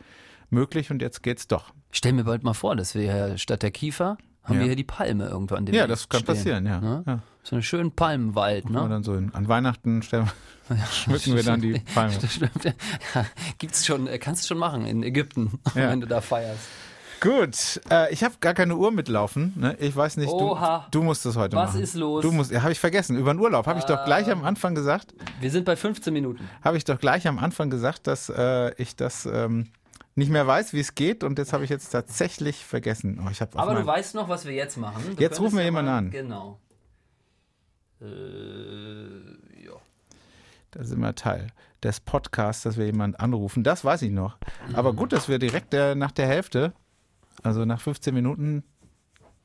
möglich 0.51 0.91
und 0.91 1.03
jetzt 1.03 1.23
geht's 1.23 1.49
doch. 1.49 1.73
Ich 1.91 1.99
stell 1.99 2.13
mir 2.13 2.25
bald 2.25 2.43
mal 2.45 2.55
vor, 2.55 2.77
dass 2.77 2.95
wir 2.95 3.03
hier 3.03 3.39
statt 3.39 3.63
der 3.63 3.71
Kiefer 3.71 4.17
haben 4.45 4.55
Ja. 4.57 4.61
wir 4.61 4.67
hier 4.67 4.77
die 4.77 4.85
Palme 4.85 5.27
irgendwo 5.27 5.55
an 5.55 5.65
dem 5.65 5.75
Ja, 5.75 5.87
das 5.87 6.09
kann 6.09 6.21
stehen, 6.21 6.27
passieren, 6.27 6.67
ja. 6.67 6.81
Ne? 6.81 7.03
ja. 7.07 7.23
So 7.45 7.57
einen 7.57 7.63
schönen 7.63 7.93
Palmenwald, 7.93 8.69
ne? 8.69 8.87
dann 8.89 9.03
so 9.03 9.15
in, 9.15 9.33
an 9.35 9.49
Weihnachten 9.49 10.03
stellen, 10.03 10.31
schmücken 10.93 11.35
wir 11.35 11.43
dann 11.43 11.61
die 11.63 11.79
Palme. 11.95 12.15
Das 12.21 12.33
stimmt. 12.35 12.65
Ja, 13.15 13.25
gibt's 13.59 13.87
schon, 13.87 14.07
äh, 14.07 14.19
kannst 14.19 14.45
du 14.45 14.49
schon 14.49 14.59
machen 14.59 14.85
in 14.87 15.03
Ägypten, 15.03 15.59
wenn 15.75 16.01
du 16.01 16.07
da 16.07 16.21
feierst. 16.21 16.61
Gut, 17.25 17.81
äh, 17.91 18.13
ich 18.13 18.23
habe 18.23 18.35
gar 18.41 18.53
keine 18.53 18.77
Uhr 18.77 18.93
mitlaufen. 18.93 19.55
Ne? 19.57 19.75
Ich 19.81 19.97
weiß 19.97 20.19
nicht, 20.19 20.31
du, 20.31 20.51
Oha. 20.53 20.87
du 20.91 21.03
musst 21.03 21.25
das 21.25 21.37
heute 21.37 21.57
Was 21.57 21.71
machen. 21.71 21.83
ist 21.83 21.95
los? 21.95 22.23
Du 22.23 22.31
musst, 22.31 22.51
ja, 22.51 22.61
habe 22.61 22.73
ich 22.73 22.79
vergessen. 22.79 23.17
Über 23.17 23.33
den 23.33 23.41
Urlaub 23.41 23.67
habe 23.67 23.79
ich 23.79 23.87
doch 23.87 24.05
gleich 24.05 24.31
am 24.31 24.45
Anfang 24.45 24.75
gesagt. 24.75 25.15
Wir 25.41 25.51
sind 25.51 25.65
bei 25.65 25.75
15 25.75 26.13
Minuten. 26.13 26.47
Habe 26.63 26.77
ich 26.77 26.85
doch 26.85 26.99
gleich 26.99 27.27
am 27.27 27.39
Anfang 27.39 27.71
gesagt, 27.71 28.07
dass 28.09 28.29
äh, 28.29 28.75
ich 28.77 28.95
das 28.95 29.25
ähm, 29.25 29.69
nicht 30.15 30.31
mehr 30.31 30.47
weiß, 30.47 30.75
wie 30.75 30.81
es 30.81 30.95
geht. 30.95 31.25
Und 31.25 31.39
jetzt 31.39 31.55
habe 31.55 31.65
ich 31.65 31.71
jetzt 31.71 31.89
tatsächlich 31.89 32.63
vergessen. 32.63 33.19
Oh, 33.25 33.31
ich 33.31 33.41
habe 33.41 33.59
Aber 33.59 33.75
du 33.75 33.87
weißt 33.87 34.15
noch, 34.15 34.29
was 34.29 34.45
wir 34.45 34.53
jetzt 34.53 34.77
machen. 34.77 35.17
Du 35.17 35.23
Jetzt 35.23 35.41
rufen 35.41 35.57
wir 35.57 35.65
jemanden 35.65 35.91
an. 35.91 36.11
Genau. 36.11 36.61
Äh, 38.03 38.05
ja. 39.65 39.73
Da 40.73 40.85
sind 40.85 41.01
wir 41.01 41.15
Teil 41.15 41.47
des 41.83 42.01
Podcasts, 42.01 42.65
dass 42.65 42.77
wir 42.77 42.85
jemanden 42.85 43.17
anrufen. 43.17 43.65
Das 43.65 43.83
weiß 43.83 44.03
ich 44.03 44.11
noch. 44.11 44.37
Aber 44.75 44.93
gut, 44.93 45.15
dass 45.15 45.29
wir 45.29 45.39
direkt 45.39 45.73
der, 45.73 45.95
nach 45.95 46.13
der 46.13 46.27
Hälfte, 46.27 46.75
also 47.45 47.65
nach 47.65 47.81
15 47.81 48.13
Minuten, 48.13 48.65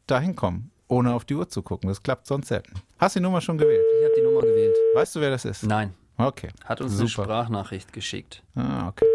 dahin 0.08 0.36
kommen, 0.36 0.72
ohne 0.88 1.14
auf 1.14 1.26
die 1.26 1.36
Uhr 1.36 1.48
zu 1.50 1.62
gucken. 1.62 1.90
Das 1.90 2.02
klappt 2.02 2.26
sonst 2.26 2.48
selten. 2.48 2.74
Hast 2.98 3.16
du 3.16 3.20
die 3.20 3.24
Nummer 3.24 3.42
schon 3.42 3.58
gewählt? 3.58 3.86
Ich 4.00 4.06
habe 4.06 4.14
die 4.18 4.24
Nummer 4.24 4.42
gewählt. 4.42 4.76
Weißt 4.96 5.16
du, 5.16 5.22
wer 5.22 5.30
das 5.30 5.46
ist? 5.46 5.64
Nein, 5.64 5.94
Okay. 6.18 6.50
hat 6.66 6.82
uns 6.82 6.98
eine 7.00 7.08
Super. 7.08 7.24
Sprachnachricht 7.26 7.94
geschickt. 7.94 8.44
Ah, 8.56 8.88
okay. 8.88 9.06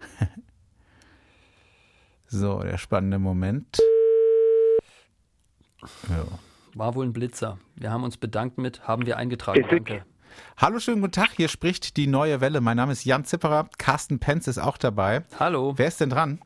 so, 2.26 2.60
der 2.62 2.78
spannende 2.78 3.18
Moment. 3.18 3.78
Ja. 6.08 6.26
War 6.74 6.94
wohl 6.94 7.06
ein 7.06 7.12
Blitzer. 7.12 7.58
Wir 7.76 7.90
haben 7.90 8.04
uns 8.04 8.16
bedankt 8.16 8.58
mit, 8.58 8.86
haben 8.86 9.06
wir 9.06 9.16
eingetragen. 9.16 9.64
Danke. 9.70 10.04
Hallo, 10.56 10.78
schönen 10.78 11.00
guten 11.00 11.12
Tag. 11.12 11.30
Hier 11.36 11.48
spricht 11.48 11.96
die 11.96 12.06
neue 12.06 12.40
Welle. 12.40 12.60
Mein 12.60 12.76
Name 12.76 12.92
ist 12.92 13.04
Jan 13.04 13.24
Zipperer. 13.24 13.68
Carsten 13.78 14.18
Penz 14.20 14.46
ist 14.46 14.58
auch 14.58 14.76
dabei. 14.76 15.24
Hallo. 15.40 15.72
Wer 15.76 15.88
ist 15.88 16.00
denn 16.00 16.10
dran? 16.10 16.40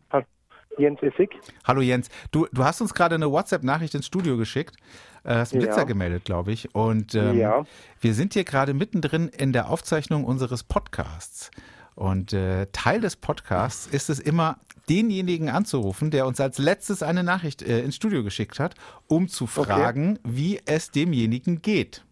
Jens 0.78 1.02
Essig. 1.02 1.30
Hallo 1.64 1.80
Jens. 1.80 2.08
Du, 2.30 2.46
du 2.52 2.64
hast 2.64 2.80
uns 2.80 2.94
gerade 2.94 3.14
eine 3.14 3.30
WhatsApp-Nachricht 3.30 3.94
ins 3.94 4.06
Studio 4.06 4.36
geschickt. 4.36 4.76
Äh, 5.24 5.34
hast 5.34 5.52
einen 5.52 5.62
Ja. 5.62 5.68
Blitzer 5.68 5.84
gemeldet, 5.86 6.24
glaube 6.24 6.52
ich. 6.52 6.74
Und 6.74 7.14
ähm, 7.14 7.36
Ja. 7.38 7.64
wir 8.00 8.14
sind 8.14 8.32
hier 8.34 8.44
gerade 8.44 8.74
mittendrin 8.74 9.28
in 9.28 9.52
der 9.52 9.68
Aufzeichnung 9.70 10.24
unseres 10.24 10.62
Podcasts. 10.64 11.50
Und 11.94 12.32
äh, 12.32 12.66
Teil 12.72 13.00
des 13.00 13.16
Podcasts 13.16 13.86
ist 13.86 14.08
es 14.08 14.18
immer, 14.18 14.56
denjenigen 14.88 15.48
anzurufen, 15.50 16.10
der 16.10 16.26
uns 16.26 16.40
als 16.40 16.58
letztes 16.58 17.02
eine 17.02 17.22
Nachricht 17.22 17.62
äh, 17.62 17.80
ins 17.82 17.94
Studio 17.96 18.24
geschickt 18.24 18.58
hat, 18.58 18.74
um 19.06 19.28
zu 19.28 19.46
fragen, 19.46 20.18
wie 20.24 20.60
es 20.66 20.90
demjenigen 20.90 21.62
geht. 21.62 22.04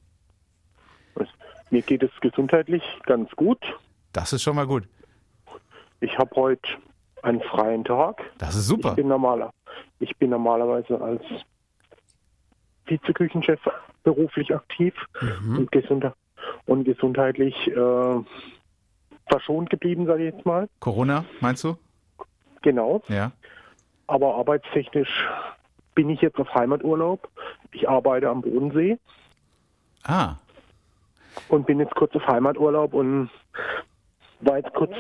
Mir 1.70 1.82
geht 1.82 2.02
es 2.02 2.10
gesundheitlich 2.20 2.82
ganz 3.06 3.30
gut. 3.32 3.58
Das 4.12 4.32
ist 4.32 4.42
schon 4.42 4.56
mal 4.56 4.66
gut. 4.66 4.88
Ich 6.00 6.18
habe 6.18 6.34
heute 6.34 6.68
einen 7.22 7.40
freien 7.42 7.84
Tag. 7.84 8.22
Das 8.38 8.54
ist 8.54 8.66
super. 8.66 8.90
Ich 8.90 8.96
bin 8.96 9.08
normaler. 9.08 9.52
Ich 9.98 10.16
bin 10.16 10.30
normalerweise 10.30 11.00
als 11.00 11.22
Vizeküchenchef 12.86 13.60
beruflich 14.02 14.54
aktiv 14.54 14.94
Mhm. 15.20 15.58
und, 15.58 15.72
gesund 15.72 16.04
und 16.66 16.84
gesundheitlich 16.84 17.54
äh, 17.68 18.20
verschont 19.28 19.70
geblieben, 19.70 20.06
sage 20.06 20.26
ich 20.26 20.34
jetzt 20.34 20.46
mal. 20.46 20.68
Corona, 20.80 21.24
meinst 21.40 21.64
du? 21.64 21.76
Genau. 22.62 23.02
Ja. 23.08 23.32
Aber 24.06 24.34
arbeitstechnisch 24.36 25.28
bin 25.94 26.10
ich 26.10 26.20
jetzt 26.20 26.38
auf 26.38 26.52
Heimaturlaub. 26.54 27.28
Ich 27.72 27.88
arbeite 27.88 28.28
am 28.28 28.42
Bodensee 28.42 28.98
Ah, 30.02 30.36
und 31.48 31.66
bin 31.66 31.78
jetzt 31.78 31.94
kurz 31.94 32.14
auf 32.16 32.26
Heimaturlaub 32.26 32.94
und 32.94 33.30
war 34.40 34.56
jetzt 34.56 34.72
kurz 34.72 34.92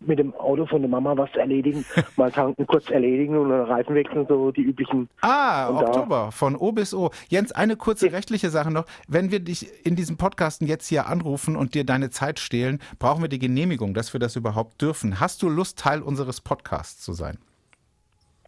mit 0.00 0.18
dem 0.18 0.34
Auto 0.34 0.66
von 0.66 0.82
der 0.82 0.90
Mama 0.90 1.16
was 1.16 1.30
erledigen, 1.34 1.84
mal 2.16 2.30
tanken, 2.30 2.66
kurz 2.66 2.90
erledigen 2.90 3.36
und 3.38 3.50
einen 3.50 3.62
Reifen 3.64 3.94
wechseln, 3.94 4.26
so 4.28 4.50
die 4.50 4.62
üblichen. 4.62 5.08
Ah, 5.22 5.68
Und 5.68 5.80
da- 5.80 5.86
Oktober, 5.88 6.32
von 6.32 6.56
O 6.56 6.72
bis 6.72 6.92
O. 6.92 7.10
Jens, 7.28 7.52
eine 7.52 7.76
kurze 7.76 8.12
rechtliche 8.12 8.50
Sache 8.50 8.70
noch. 8.70 8.84
Wenn 9.08 9.30
wir 9.30 9.40
dich 9.40 9.86
in 9.86 9.96
diesem 9.96 10.16
Podcasten 10.18 10.66
jetzt 10.66 10.88
hier 10.88 11.06
anrufen 11.06 11.56
und 11.56 11.74
dir 11.74 11.84
deine 11.84 12.10
Zeit 12.10 12.38
stehlen, 12.38 12.80
brauchen 12.98 13.22
wir 13.22 13.28
die 13.28 13.38
Genehmigung, 13.38 13.94
dass 13.94 14.12
wir 14.12 14.20
das 14.20 14.36
überhaupt 14.36 14.82
dürfen. 14.82 15.20
Hast 15.20 15.42
du 15.42 15.48
Lust, 15.48 15.78
Teil 15.78 16.02
unseres 16.02 16.40
Podcasts 16.42 17.02
zu 17.02 17.12
sein? 17.14 17.38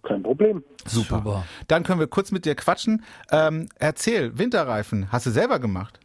Kein 0.03 0.23
Problem. 0.23 0.63
Super. 0.85 1.17
Super. 1.17 1.45
Dann 1.69 1.83
können 1.83 1.99
wir 2.01 2.07
kurz 2.07 2.31
mit 2.33 2.45
dir 2.45 2.55
quatschen. 2.55 3.03
Ähm, 3.33 3.69
erzähl, 3.77 4.39
Winterreifen, 4.39 5.11
hast 5.11 5.27
du 5.27 5.31
selber 5.31 5.59
gemacht 5.59 5.99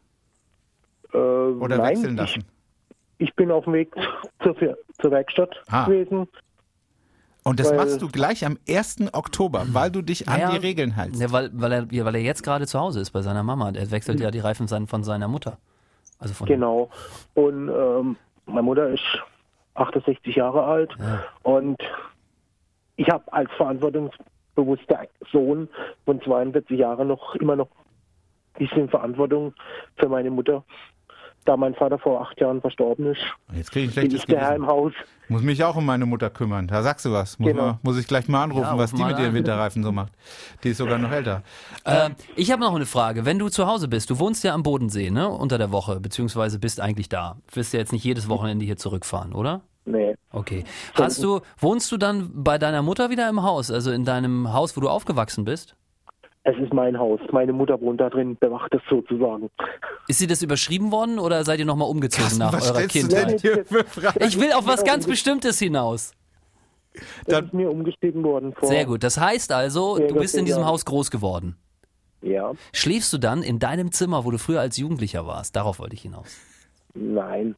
Äh, 1.13 1.17
oder 1.17 1.77
nein, 1.77 1.89
wechseln 1.97 2.15
lassen? 2.15 2.43
Ich, 3.21 3.33
bin 3.35 3.51
auf 3.51 3.65
dem 3.65 3.73
Weg 3.73 3.93
zur, 4.43 4.55
zur 4.57 5.11
Werkstatt 5.11 5.61
Ah. 5.69 5.85
gewesen. 5.85 6.27
Und 7.43 7.59
das 7.59 7.69
weil- 7.71 7.77
machst 7.77 8.01
du 8.01 8.07
gleich 8.07 8.45
am 8.45 8.57
1. 8.67 9.13
Oktober, 9.13 9.65
weil 9.71 9.89
du 9.91 10.01
dich 10.01 10.27
an 10.27 10.39
Naja, 10.39 10.51
die 10.51 10.57
Regeln 10.57 10.91
hältst. 10.95 11.21
Ja, 11.21 11.31
weil, 11.31 11.49
weil, 11.53 11.71
er, 11.71 11.87
ja, 11.91 12.05
weil 12.05 12.15
er 12.15 12.21
jetzt 12.21 12.43
gerade 12.43 12.67
zu 12.67 12.79
Hause 12.79 12.99
ist 12.99 13.11
bei 13.11 13.21
seiner 13.21 13.43
Mama. 13.43 13.71
Er 13.71 13.89
wechselt 13.91 14.19
ja 14.19 14.29
die 14.31 14.39
Reifen 14.39 14.67
sein- 14.67 14.87
von 14.87 15.03
seiner 15.03 15.27
Mutter. 15.27 15.57
Also 16.19 16.33
von 16.35 16.47
Genau. 16.47 16.89
Und 17.33 17.69
ähm, 17.69 18.15
meine 18.45 18.61
Mutter 18.61 18.89
ist 18.89 19.03
68 19.73 20.35
Jahre 20.35 20.63
alt 20.63 20.95
und 21.43 21.77
ich 22.97 23.09
habe 23.09 23.31
als 23.33 23.49
verantwortungsbewusster 23.57 25.07
Sohn 25.31 25.67
von 26.05 26.21
42 26.21 26.77
Jahren 26.77 27.07
noch 27.07 27.35
immer 27.35 27.55
noch 27.55 27.69
ein 28.53 28.67
bisschen 28.67 28.89
Verantwortung 28.89 29.53
für 29.97 30.09
meine 30.09 30.29
Mutter. 30.29 30.63
Da 31.43 31.57
mein 31.57 31.73
Vater 31.73 31.97
vor 31.97 32.21
acht 32.21 32.39
Jahren 32.39 32.61
verstorben 32.61 33.07
ist, 33.07 33.21
Jetzt 33.53 33.71
kriege 33.71 33.87
ich 33.89 33.97
ein 33.99 34.07
bin 34.07 34.15
ich 34.15 34.25
der 34.25 34.39
Herr 34.41 34.55
im. 34.55 34.67
Haus. 34.67 34.93
Muss 35.27 35.41
mich 35.41 35.63
auch 35.63 35.75
um 35.75 35.85
meine 35.85 36.05
Mutter 36.05 36.29
kümmern. 36.29 36.67
Da 36.67 36.83
sagst 36.83 37.03
du 37.05 37.11
was. 37.11 37.39
Muss, 37.39 37.49
Genau. 37.51 37.63
mal, 37.63 37.79
muss 37.81 37.97
ich 37.97 38.07
gleich 38.07 38.27
mal 38.27 38.43
anrufen, 38.43 38.63
Ja, 38.63 38.77
was 38.77 38.91
ruf 38.91 38.97
die 38.97 39.03
mal 39.03 39.11
mit 39.13 39.19
ihren. 39.19 39.33
Winterreifen 39.33 39.81
so 39.83 39.91
macht. 39.91 40.11
Die 40.63 40.69
ist 40.69 40.77
sogar 40.77 40.99
noch 40.99 41.11
älter. 41.11 41.41
Ähm, 41.85 42.15
ich 42.35 42.51
habe 42.51 42.61
noch 42.61 42.75
eine 42.75 42.85
Frage. 42.85 43.25
Wenn 43.25 43.39
du 43.39 43.49
zu 43.49 43.65
Hause 43.65 43.87
bist, 43.87 44.11
du 44.11 44.19
wohnst 44.19 44.43
ja 44.43 44.53
am 44.53 44.61
Bodensee, 44.61 45.09
ne? 45.09 45.29
Unter 45.29 45.57
der 45.57 45.71
Woche, 45.71 45.99
beziehungsweise 45.99 46.59
bist 46.59 46.79
eigentlich 46.79 47.09
da. 47.09 47.37
Wirst 47.53 47.73
ja 47.73 47.79
jetzt 47.79 47.91
nicht 47.91 48.03
jedes 48.03 48.29
Wochenende 48.29 48.63
hier 48.65 48.77
zurückfahren, 48.77 49.33
oder? 49.33 49.61
Nee, 49.85 50.15
Okay. 50.31 50.63
Hast 50.93 51.23
du, 51.23 51.41
wohnst 51.57 51.91
du 51.91 51.97
dann 51.97 52.29
bei 52.43 52.59
deiner 52.59 52.83
Mutter 52.83 53.09
wieder 53.09 53.27
im 53.27 53.41
Haus, 53.41 53.71
also 53.71 53.89
in 53.91 54.05
deinem 54.05 54.53
Haus, 54.53 54.77
wo 54.77 54.81
du 54.81 54.89
aufgewachsen 54.89 55.43
bist? 55.43 55.75
Es 56.43 56.57
ist 56.57 56.73
mein 56.73 56.97
Haus. 56.97 57.19
Meine 57.31 57.53
Mutter 57.53 57.79
wohnt 57.81 58.01
da 58.01 58.09
drin, 58.09 58.35
bewacht 58.39 58.73
es 58.73 58.81
sozusagen. 58.89 59.49
Ist 60.07 60.19
sie 60.19 60.27
das 60.27 60.41
überschrieben 60.41 60.91
worden 60.91 61.19
oder 61.19 61.43
seid 61.43 61.59
ihr 61.59 61.65
nochmal 61.65 61.89
umgezogen 61.89 62.23
Carsten, 62.23 62.39
nach 62.39 62.53
was 62.53 62.71
eurer 62.71 62.87
Kindheit? 62.87 63.29
denn 63.29 63.37
hier 63.39 63.65
für 63.65 63.83
Fragen? 63.85 64.23
Ich 64.25 64.39
will 64.39 64.51
auf 64.53 64.65
was 64.67 64.81
Genau, 64.81 64.93
ganz 64.93 65.07
Bestimmtes 65.07 65.59
hinaus. 65.59 66.13
Das 66.93 67.03
Dann- 67.27 67.45
ist 67.45 67.53
mir 67.53 67.69
umgeschrieben 67.71 68.23
worden 68.23 68.53
vor. 68.53 68.67
Sehr 68.67 68.85
gut. 68.85 69.03
Das 69.03 69.19
heißt 69.19 69.51
also, 69.51 69.97
Ja, 69.99 70.07
du 70.07 70.15
bist 70.15 70.35
in 70.35 70.45
diesem 70.45 70.61
ja- 70.61 70.67
Haus 70.67 70.83
groß 70.85 71.09
geworden. 71.11 71.55
Ja, 72.23 72.51
Schläfst 72.73 73.11
du 73.13 73.17
dann 73.17 73.41
in 73.41 73.57
deinem 73.57 73.91
Zimmer, 73.91 74.25
wo 74.25 74.31
du 74.31 74.37
früher 74.37 74.59
als 74.59 74.77
Jugendlicher 74.77 75.25
warst? 75.25 75.55
Darauf 75.55 75.79
wollte 75.79 75.95
ich 75.95 76.01
hinaus. 76.03 76.37
nein. 76.93 77.55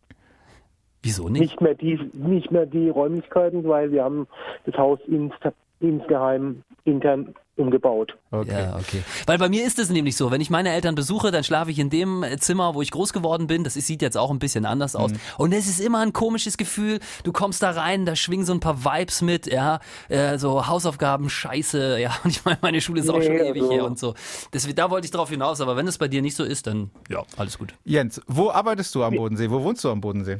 Wieso 1.05 1.27
nicht? 1.27 1.41
nicht 1.41 1.59
mehr 1.59 1.75
die 1.75 1.99
nicht 2.13 2.49
mehr 2.49 2.65
die 2.65 2.87
Räumlichkeiten, 2.87 3.67
weil 3.67 3.91
wir 3.91 4.05
haben 4.05 4.25
das 4.65 4.75
Haus 4.75 4.99
ins, 5.05 5.33
insgeheim 5.81 6.63
intern 6.85 7.33
umgebaut. 7.55 8.17
Okay. 8.31 8.51
Ja, 8.51 8.75
okay. 8.77 9.03
Weil 9.27 9.37
bei 9.37 9.47
mir 9.47 9.63
ist 9.65 9.77
es 9.77 9.89
nämlich 9.89 10.17
so, 10.17 10.31
wenn 10.31 10.41
ich 10.41 10.49
meine 10.49 10.71
Eltern 10.71 10.95
besuche, 10.95 11.29
dann 11.31 11.43
schlafe 11.43 11.69
ich 11.71 11.77
in 11.79 11.89
dem 11.89 12.25
Zimmer, 12.39 12.73
wo 12.73 12.81
ich 12.81 12.89
groß 12.91 13.13
geworden 13.13 13.45
bin. 13.47 13.63
Das 13.63 13.75
sieht 13.75 14.01
jetzt 14.01 14.17
auch 14.17 14.31
ein 14.31 14.39
bisschen 14.39 14.65
anders 14.65 14.95
aus. 14.95 15.11
Und 15.37 15.51
es 15.53 15.67
ist 15.67 15.79
immer 15.79 15.99
ein 15.99 16.13
komisches 16.13 16.57
Gefühl. 16.57 16.99
Du 17.23 17.31
kommst 17.31 17.61
da 17.61 17.71
rein, 17.71 18.05
da 18.05 18.15
schwingen 18.15 18.45
so 18.45 18.53
ein 18.53 18.59
paar 18.59 18.83
Vibes 18.83 19.21
mit, 19.21 19.45
ja, 19.45 19.79
äh, 20.09 20.37
so 20.39 20.65
Hausaufgaben, 20.67 21.29
Scheiße, 21.29 21.99
ja. 21.99 22.11
Und 22.23 22.31
ich 22.31 22.43
meine, 22.43 22.57
meine 22.61 22.81
Schule 22.81 23.01
ist 23.01 23.09
auch 23.09 23.19
Nee, 23.19 23.25
schon 23.25 23.35
ewig 23.35 23.61
also- 23.61 23.71
her 23.73 23.85
und 23.85 23.99
so. 23.99 24.15
Deswegen, 24.51 24.75
da 24.75 24.89
wollte 24.89 25.05
ich 25.05 25.11
drauf 25.11 25.29
hinaus. 25.29 25.61
Aber 25.61 25.77
wenn 25.77 25.87
es 25.87 25.97
bei 25.97 26.07
dir 26.07 26.21
nicht 26.21 26.35
so 26.35 26.43
ist, 26.43 26.65
dann 26.67 26.89
ja, 27.09 27.21
alles 27.37 27.59
gut. 27.59 27.73
Jens, 27.85 28.19
wo 28.27 28.49
arbeitest 28.49 28.95
du 28.95 29.03
am 29.03 29.15
Bodensee? 29.15 29.49
Wo 29.51 29.63
wohnst 29.63 29.83
du 29.83 29.89
am 29.91 30.01
Bodensee? 30.01 30.37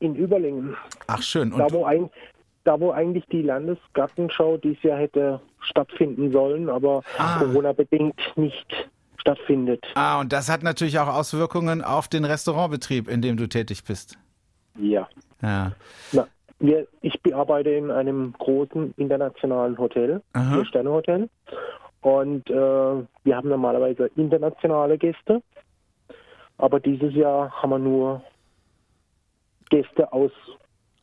In 0.00 0.14
Überlingen, 0.16 0.76
Ach 1.06 1.22
schön. 1.22 1.50
da 1.56 1.64
Und 1.64 1.72
wo, 1.72 1.84
ein, 1.84 2.10
da 2.66 2.78
wo 2.80 2.90
eigentlich 2.90 3.24
die 3.26 3.42
Landesgartenschau 3.42 4.56
dieses 4.58 4.82
Jahr 4.82 4.98
hätte 4.98 5.40
stattfinden 5.60 6.32
sollen, 6.32 6.68
aber 6.68 7.02
Ah. 7.18 7.38
Corona-bedingt 7.38 8.20
nicht 8.36 8.66
stattfindet. 9.18 9.84
ah, 9.94 10.20
und 10.20 10.32
das 10.32 10.50
hat 10.50 10.62
natürlich 10.62 10.98
auch 10.98 11.08
Auswirkungen 11.08 11.82
auf 11.82 12.08
den 12.08 12.24
Restaurantbetrieb, 12.24 13.08
in 13.08 13.22
dem 13.22 13.36
du 13.36 13.48
tätig 13.48 13.84
bist. 13.84 14.18
Ja. 14.78 15.08
Ja. 15.42 15.72
Na, 16.12 16.26
wir, 16.58 16.86
ich 17.02 17.14
arbeite 17.34 17.70
in 17.70 17.90
einem 17.90 18.32
großen 18.38 18.94
internationalen 18.96 19.76
Hotel. 19.78 20.22
Vier-Sterne-Hotel. 20.34 21.28
Und 22.02 22.48
äh, 22.50 22.54
wir 22.54 23.36
haben 23.36 23.48
normalerweise 23.48 24.10
internationale 24.16 24.96
Gäste. 24.98 25.42
Aber 26.58 26.78
dieses 26.80 27.12
Jahr 27.14 27.50
haben 27.50 27.70
wir 27.70 27.78
nur 27.78 28.22
Gäste 29.70 30.12
aus, 30.12 30.30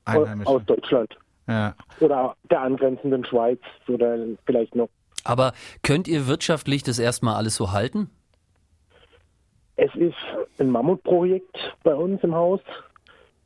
aus 0.06 0.62
Deutschland. 0.66 1.16
Ja. 1.48 1.76
oder 2.00 2.36
der 2.50 2.62
angrenzenden 2.62 3.26
Schweiz 3.26 3.60
oder 3.88 4.18
vielleicht 4.46 4.76
noch. 4.76 4.90
Aber 5.24 5.54
könnt 5.82 6.08
ihr 6.08 6.28
wirtschaftlich 6.28 6.84
das 6.84 7.00
erstmal 7.00 7.36
alles 7.36 7.56
so 7.56 7.72
halten? 7.72 8.10
Es 9.76 9.94
ist 9.96 10.16
ein 10.60 10.70
Mammutprojekt 10.70 11.58
bei 11.84 11.96
uns 11.96 12.24
im 12.24 12.36
Haus. 12.36 12.62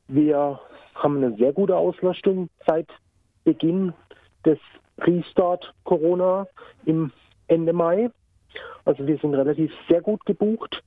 Wir 0.08 0.60
haben 0.96 1.18
eine 1.18 1.36
sehr 1.38 1.54
gute 1.54 1.76
Auslastung 1.76 2.50
seit 2.66 2.88
Beginn 3.44 3.94
des 4.46 4.60
Restart 5.00 5.74
Corona 5.84 6.48
im 6.86 7.12
Ende 7.48 7.74
Mai. 7.74 8.10
Also 8.86 9.06
wir 9.06 9.18
sind 9.20 9.36
relativ 9.36 9.72
sehr 9.88 10.02
gut 10.02 10.26
gebucht. 10.26 10.84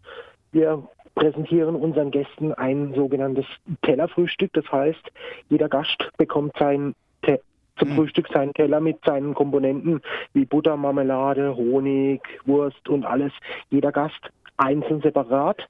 Wir 0.53 0.83
präsentieren 1.15 1.75
unseren 1.75 2.11
Gästen 2.11 2.55
ein 2.55 2.95
sogenanntes 2.95 3.47
Tellerfrühstück. 3.83 4.53
Das 4.53 4.71
heißt, 4.71 5.11
jeder 5.49 5.69
Gast 5.69 6.11
bekommt 6.17 6.53
sein 6.59 6.95
Te 7.23 7.41
zum 7.79 7.95
Frühstück 7.95 8.29
seinen 8.29 8.53
Teller 8.53 8.81
mit 8.81 8.99
seinen 9.05 9.35
Komponenten 9.35 10.03
wie 10.35 10.45
Butter, 10.45 10.77
Marmelade, 10.77 11.57
Honig, 11.57 12.21
Wurst 12.45 12.89
und 12.89 13.05
alles. 13.05 13.33
Jeder 13.71 13.91
Gast 13.91 14.31
einzeln 14.59 15.01
separat. 15.01 15.67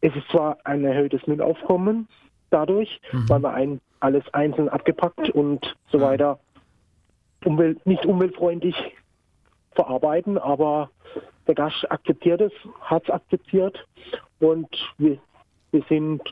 Es 0.00 0.14
ist 0.14 0.28
zwar 0.30 0.58
ein 0.64 0.84
erhöhtes 0.84 1.26
Müllaufkommen 1.26 2.08
dadurch, 2.50 3.00
weil 3.26 3.42
wir 3.42 3.52
ein, 3.52 3.80
alles 4.00 4.22
einzeln 4.32 4.68
abgepackt 4.68 5.30
und 5.30 5.74
so 5.90 6.00
weiter 6.00 6.38
umwelt, 7.44 7.84
nicht 7.86 8.06
umweltfreundlich 8.06 8.76
verarbeiten, 9.72 10.38
aber 10.38 10.90
der 11.46 11.54
Gast 11.54 11.90
akzeptiert 11.90 12.40
es, 12.40 12.52
hat 12.80 13.04
es 13.04 13.10
akzeptiert 13.10 13.84
und 14.40 14.68
wir, 14.98 15.18
wir 15.72 15.84
sind 15.88 16.22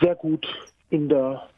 sehr 0.00 0.14
gut 0.14 0.46
in 0.90 1.08
der 1.08 1.48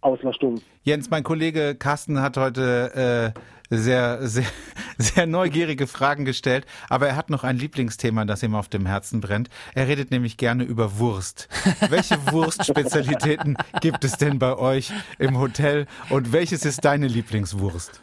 Auslastung. 0.00 0.60
Jens, 0.82 1.08
mein 1.10 1.22
Kollege 1.22 1.74
Carsten 1.74 2.20
hat 2.20 2.36
heute 2.36 3.32
äh, 3.34 3.40
sehr, 3.70 4.26
sehr, 4.26 4.44
sehr 4.98 5.26
neugierige 5.26 5.86
Fragen 5.86 6.24
gestellt, 6.24 6.66
aber 6.88 7.08
er 7.08 7.16
hat 7.16 7.30
noch 7.30 7.44
ein 7.44 7.56
Lieblingsthema, 7.56 8.24
das 8.24 8.42
ihm 8.42 8.54
auf 8.54 8.68
dem 8.68 8.86
Herzen 8.86 9.20
brennt. 9.20 9.48
Er 9.74 9.88
redet 9.88 10.10
nämlich 10.10 10.36
gerne 10.36 10.64
über 10.64 10.98
Wurst. 10.98 11.48
Welche 11.88 12.16
Wurstspezialitäten 12.32 13.56
gibt 13.80 14.04
es 14.04 14.18
denn 14.18 14.38
bei 14.38 14.56
euch 14.56 14.92
im 15.18 15.38
Hotel 15.38 15.86
und 16.10 16.32
welches 16.32 16.64
ist 16.64 16.84
deine 16.84 17.08
Lieblingswurst? 17.08 18.02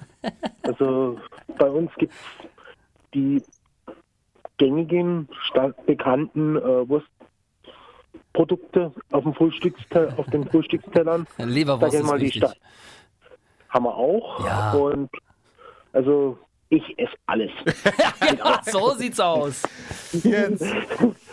Also 0.63 1.19
bei 1.57 1.69
uns 1.69 1.91
gibt 1.97 2.13
es 2.13 2.47
die 3.13 3.43
gängigen, 4.61 5.27
bekannten 5.87 6.55
äh, 6.55 6.87
Wurstprodukte 8.31 8.93
auf, 9.11 9.23
dem 9.23 9.33
Frühstückste 9.33 10.13
auf 10.17 10.27
den 10.27 10.47
Frühstückstellern. 10.47 11.25
Leberwurst 11.39 11.95
ist 11.95 12.03
mal, 12.05 12.19
die 12.19 12.25
wichtig. 12.25 12.43
Haben 13.69 13.85
wir 13.85 13.95
auch. 13.95 14.45
Ja. 14.45 14.73
Und 14.73 15.09
also 15.93 16.37
ich 16.71 16.97
esse 16.97 17.11
alles. 17.27 17.51
Ja, 18.37 18.61
so 18.63 18.93
sieht's 18.95 19.19
aus. 19.19 19.63
Jens, 20.23 20.63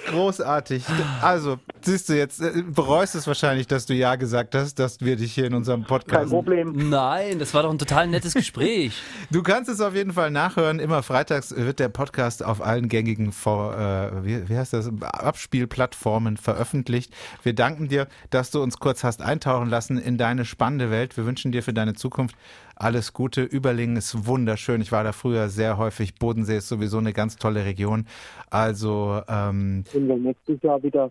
großartig. 0.08 0.84
Also, 1.22 1.58
siehst 1.80 2.08
du 2.08 2.14
jetzt, 2.16 2.40
äh, 2.40 2.64
bereust 2.66 3.14
es 3.14 3.26
wahrscheinlich, 3.26 3.68
dass 3.68 3.86
du 3.86 3.94
Ja 3.94 4.16
gesagt 4.16 4.56
hast, 4.56 4.80
dass 4.80 5.00
wir 5.00 5.14
dich 5.14 5.32
hier 5.32 5.46
in 5.46 5.54
unserem 5.54 5.82
Kein 5.82 5.88
Podcast 5.88 6.30
Problem. 6.30 6.90
Nein, 6.90 7.38
das 7.38 7.54
war 7.54 7.62
doch 7.62 7.70
ein 7.70 7.78
total 7.78 8.08
nettes 8.08 8.34
Gespräch. 8.34 9.00
Du 9.30 9.42
kannst 9.42 9.68
es 9.68 9.80
auf 9.80 9.94
jeden 9.94 10.12
Fall 10.12 10.30
nachhören. 10.30 10.78
Immer 10.78 11.02
freitags 11.02 11.54
wird 11.54 11.78
der 11.78 11.88
Podcast 11.88 12.42
auf 12.44 12.62
allen 12.62 12.88
gängigen 12.88 13.30
Vor 13.30 13.76
äh, 13.76 14.24
wie, 14.24 14.48
wie 14.48 14.56
heißt 14.56 14.72
das? 14.72 14.90
Abspielplattformen 15.02 16.36
veröffentlicht. 16.36 17.12
Wir 17.42 17.54
danken 17.54 17.88
dir, 17.88 18.08
dass 18.30 18.50
du 18.50 18.62
uns 18.62 18.78
kurz 18.78 19.04
hast 19.04 19.22
eintauchen 19.22 19.68
lassen 19.68 19.98
in 19.98 20.16
deine 20.16 20.44
spannende 20.44 20.90
Welt. 20.90 21.16
Wir 21.16 21.26
wünschen 21.26 21.52
dir 21.52 21.62
für 21.62 21.74
deine 21.74 21.94
Zukunft 21.94 22.36
alles 22.78 23.12
Gute. 23.12 23.42
Überlingen 23.42 23.96
ist 23.96 24.26
wunderschön. 24.26 24.80
Ich 24.80 24.92
war 24.92 25.04
da 25.04 25.12
früher 25.12 25.48
sehr 25.48 25.76
häufig. 25.76 26.14
Bodensee 26.14 26.58
ist 26.58 26.68
sowieso 26.68 26.98
eine 26.98 27.12
ganz 27.12 27.36
tolle 27.36 27.64
Region. 27.64 28.06
Also 28.50 29.22
ähm, 29.28 29.84
Und 29.92 30.08
wenn 30.08 30.22
nächstes 30.22 30.62
Jahr 30.62 30.82
wieder 30.82 31.10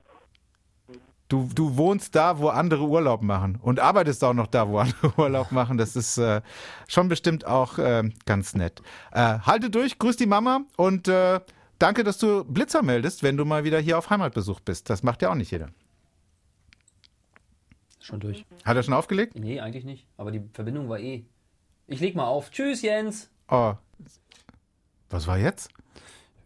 du, 1.30 1.49
du 1.53 1.77
wohnst 1.77 2.15
da, 2.15 2.39
wo 2.39 2.49
andere 2.49 2.84
Urlaub 2.84 3.21
machen 3.21 3.58
und 3.62 3.80
arbeitest 3.80 4.23
auch 4.23 4.34
noch 4.34 4.47
da, 4.47 4.67
wo 4.67 4.77
andere 4.77 5.12
Urlaub 5.17 5.51
machen. 5.51 5.77
Das 5.77 5.95
ist 5.95 6.17
äh, 6.17 6.41
schon 6.88 7.08
bestimmt 7.08 7.45
auch 7.45 7.77
äh, 7.77 8.10
ganz 8.25 8.56
nett. 8.56 8.82
Äh, 9.12 9.39
halte 9.39 9.69
durch, 9.69 9.99
grüß 9.99 10.17
die 10.17 10.25
Mama 10.25 10.62
und 10.77 11.08
äh, 11.08 11.39
danke, 11.80 12.03
dass 12.03 12.17
du 12.17 12.43
Blitzer 12.43 12.82
meldest, 12.82 13.23
wenn 13.23 13.38
du 13.38 13.45
mal 13.45 13.63
wieder 13.63 13.80
hier 13.80 13.97
auf 13.97 14.10
Heimatbesuch 14.10 14.60
bist. 14.60 14.89
Das 14.89 15.03
macht 15.03 15.21
ja 15.21 15.30
auch 15.30 15.36
nicht 15.36 15.51
jeder. 15.51 15.69
Schon 17.99 18.19
durch. 18.21 18.45
Hat 18.63 18.77
er 18.77 18.84
schon 18.84 18.93
aufgelegt? 18.93 19.38
Nee, 19.38 19.60
eigentlich 19.60 19.84
nicht. 19.84 20.08
Aber 20.15 20.32
die 20.32 20.41
Verbindung 20.53 20.88
war 20.88 20.99
eh. 20.99 21.25
Ich 21.88 22.02
leg 22.02 22.15
mal 22.15 22.28
auf. 22.28 22.52
Tschüss, 22.52 22.82
Jens. 22.82 23.30
Oh. 23.50 23.73
Was 25.10 25.26
war 25.26 25.38
jetzt? 25.38 25.69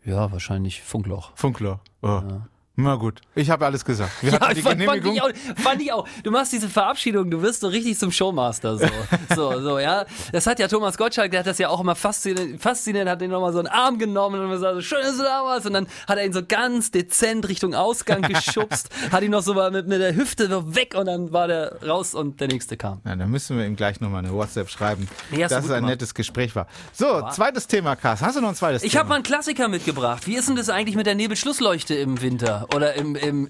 Ja, 0.03 0.31
wahrscheinlich 0.31 0.83
Funkloch. 0.83 1.31
Funkloch. 1.35 1.79
Oh. 2.03 2.41
Na 2.77 2.95
gut, 2.95 3.19
ich 3.35 3.49
habe 3.49 3.65
alles 3.65 3.83
gesagt. 3.83 4.11
Wir 4.21 4.31
hatten 4.31 4.55
die 4.55 4.61
fand, 4.61 4.81
fand, 4.83 5.03
Genehmigung. 5.03 5.13
ich 5.13 5.21
auch, 5.21 5.61
fand 5.61 5.81
ich 5.81 5.91
auch. 5.91 6.07
Du 6.23 6.31
machst 6.31 6.53
diese 6.53 6.69
Verabschiedung, 6.69 7.29
du 7.29 7.41
wirst 7.41 7.59
so 7.61 7.67
richtig 7.67 7.99
zum 7.99 8.11
Showmaster. 8.11 8.77
So, 8.77 8.87
so, 9.35 9.61
so 9.61 9.77
ja. 9.79 10.05
Das 10.31 10.47
hat 10.47 10.57
ja 10.57 10.69
Thomas 10.69 10.97
Gottschalk, 10.97 11.31
der 11.31 11.41
hat 11.41 11.47
das 11.47 11.57
ja 11.57 11.67
auch 11.67 11.81
immer 11.81 11.95
faszinierend, 11.95 12.61
faszinierend 12.61 13.11
hat 13.11 13.21
ihn 13.21 13.29
nochmal 13.29 13.51
so 13.51 13.59
einen 13.59 13.67
Arm 13.67 13.99
genommen 13.99 14.39
und 14.41 14.49
gesagt, 14.51 14.75
so, 14.75 14.81
schön, 14.81 15.01
dass 15.03 15.17
du 15.17 15.23
da 15.23 15.43
warst. 15.43 15.65
Und 15.67 15.73
dann 15.73 15.87
hat 16.07 16.17
er 16.17 16.25
ihn 16.25 16.31
so 16.31 16.41
ganz 16.47 16.91
dezent 16.91 17.47
Richtung 17.49 17.75
Ausgang 17.75 18.21
geschubst, 18.21 18.89
hat 19.11 19.21
ihn 19.21 19.31
noch 19.31 19.43
so 19.43 19.53
mit, 19.69 19.87
mit 19.87 19.99
der 20.01 20.15
Hüfte 20.15 20.47
so 20.47 20.73
weg 20.73 20.95
und 20.97 21.07
dann 21.07 21.33
war 21.33 21.49
der 21.49 21.77
raus 21.85 22.15
und 22.15 22.39
der 22.39 22.47
nächste 22.47 22.77
kam. 22.77 23.01
Ja, 23.05 23.17
dann 23.17 23.29
müssen 23.29 23.57
wir 23.57 23.65
ihm 23.65 23.75
gleich 23.75 23.99
nochmal 23.99 24.23
eine 24.23 24.33
WhatsApp 24.33 24.69
schreiben, 24.69 25.09
du 25.29 25.37
dass 25.37 25.51
es 25.51 25.57
ein 25.57 25.63
gemacht. 25.63 25.81
nettes 25.83 26.13
Gespräch 26.13 26.55
war. 26.55 26.67
So, 26.93 27.21
zweites 27.31 27.67
Thema, 27.67 27.97
Kars. 27.97 28.21
Hast 28.21 28.37
du 28.37 28.41
noch 28.41 28.49
ein 28.49 28.55
zweites 28.55 28.81
Ich 28.83 28.93
Thema? 28.93 29.01
habe 29.01 29.09
mal 29.09 29.15
einen 29.15 29.23
Klassiker 29.25 29.67
mitgebracht. 29.67 30.25
Wie 30.25 30.35
ist 30.35 30.47
denn 30.47 30.55
das 30.55 30.69
eigentlich 30.69 30.95
mit 30.95 31.05
der 31.05 31.15
Nebelschlussleuchte 31.15 31.95
im 31.95 32.21
Winter? 32.21 32.60
Oder 32.73 32.93
im, 32.95 33.15
im 33.15 33.47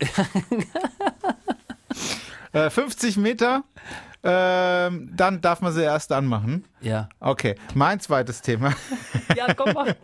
Äh, 2.54 2.69
50 2.69 3.17
Meter, 3.17 3.63
ähm, 4.24 5.10
dann 5.15 5.41
darf 5.41 5.62
man 5.62 5.74
sie 5.74 5.84
erst 5.84 6.12
anmachen. 6.12 6.65
Ja. 6.82 7.10
Okay, 7.20 7.56
mein 7.74 8.00
zweites 8.00 8.41
Thema. 8.41 8.74
Ja, 9.38 9.54
komm 9.54 9.74
mal. 9.74 9.96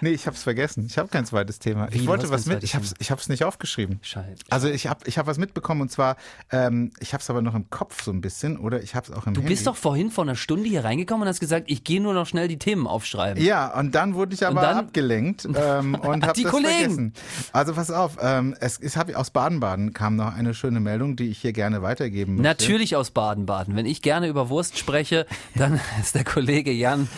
nee, 0.00 0.10
ich 0.10 0.26
hab's 0.26 0.42
vergessen. 0.42 0.86
Ich 0.86 0.96
habe 0.96 1.08
kein 1.08 1.26
zweites 1.26 1.58
Thema. 1.58 1.88
Wie, 1.92 1.98
ich 1.98 2.06
wollte 2.06 2.30
was 2.30 2.46
mit. 2.46 2.64
Ich 2.64 2.74
hab's, 2.74 2.94
ich 2.98 3.10
hab's 3.10 3.28
nicht 3.28 3.44
aufgeschrieben. 3.44 3.98
Scheiße. 4.02 4.44
Also 4.48 4.68
ich 4.68 4.86
habe 4.86 5.00
ich 5.06 5.18
hab 5.18 5.26
was 5.26 5.36
mitbekommen 5.36 5.82
und 5.82 5.90
zwar, 5.90 6.16
ähm, 6.50 6.90
ich 7.00 7.12
habe 7.12 7.20
es 7.20 7.28
aber 7.28 7.42
noch 7.42 7.54
im 7.54 7.68
Kopf 7.68 8.02
so 8.02 8.10
ein 8.12 8.22
bisschen 8.22 8.56
oder 8.56 8.82
ich 8.82 8.94
habe 8.94 9.06
es 9.06 9.12
auch 9.12 9.26
im 9.26 9.34
Du 9.34 9.40
Handy. 9.42 9.52
bist 9.52 9.66
doch 9.66 9.76
vorhin 9.76 10.10
vor 10.10 10.24
einer 10.24 10.36
Stunde 10.36 10.68
hier 10.70 10.84
reingekommen 10.84 11.22
und 11.22 11.28
hast 11.28 11.40
gesagt, 11.40 11.64
ich 11.70 11.84
gehe 11.84 12.00
nur 12.00 12.14
noch 12.14 12.26
schnell 12.26 12.48
die 12.48 12.58
Themen 12.58 12.86
aufschreiben. 12.86 13.42
Ja, 13.44 13.78
und 13.78 13.94
dann 13.94 14.14
wurde 14.14 14.34
ich 14.34 14.46
aber 14.46 14.62
dann- 14.62 14.78
abgelenkt 14.78 15.44
ähm, 15.54 15.94
und 15.94 16.24
habe 16.24 16.32
Die 16.32 16.44
das 16.44 16.50
Kollegen. 16.50 16.72
vergessen. 16.78 17.12
Also 17.52 17.74
pass 17.74 17.90
auf, 17.90 18.16
ähm, 18.22 18.56
es, 18.58 18.78
es 18.78 18.96
hab, 18.96 19.14
aus 19.14 19.30
Baden-Baden 19.30 19.92
kam 19.92 20.16
noch 20.16 20.34
eine 20.34 20.54
schöne 20.54 20.80
Meldung, 20.80 21.14
die 21.16 21.28
ich 21.28 21.38
hier 21.42 21.52
gerne 21.52 21.82
weitergeben 21.82 22.36
möchte. 22.36 22.42
Natürlich 22.48 22.96
aus 22.96 23.10
Baden-Baden. 23.10 23.76
Wenn 23.76 23.86
ich 23.86 24.00
gerne 24.00 24.28
über 24.28 24.48
Wurst 24.48 24.78
spreche, 24.78 25.26
dann 25.54 25.78
der 26.14 26.24
Kollege 26.24 26.72
Jan. 26.72 27.08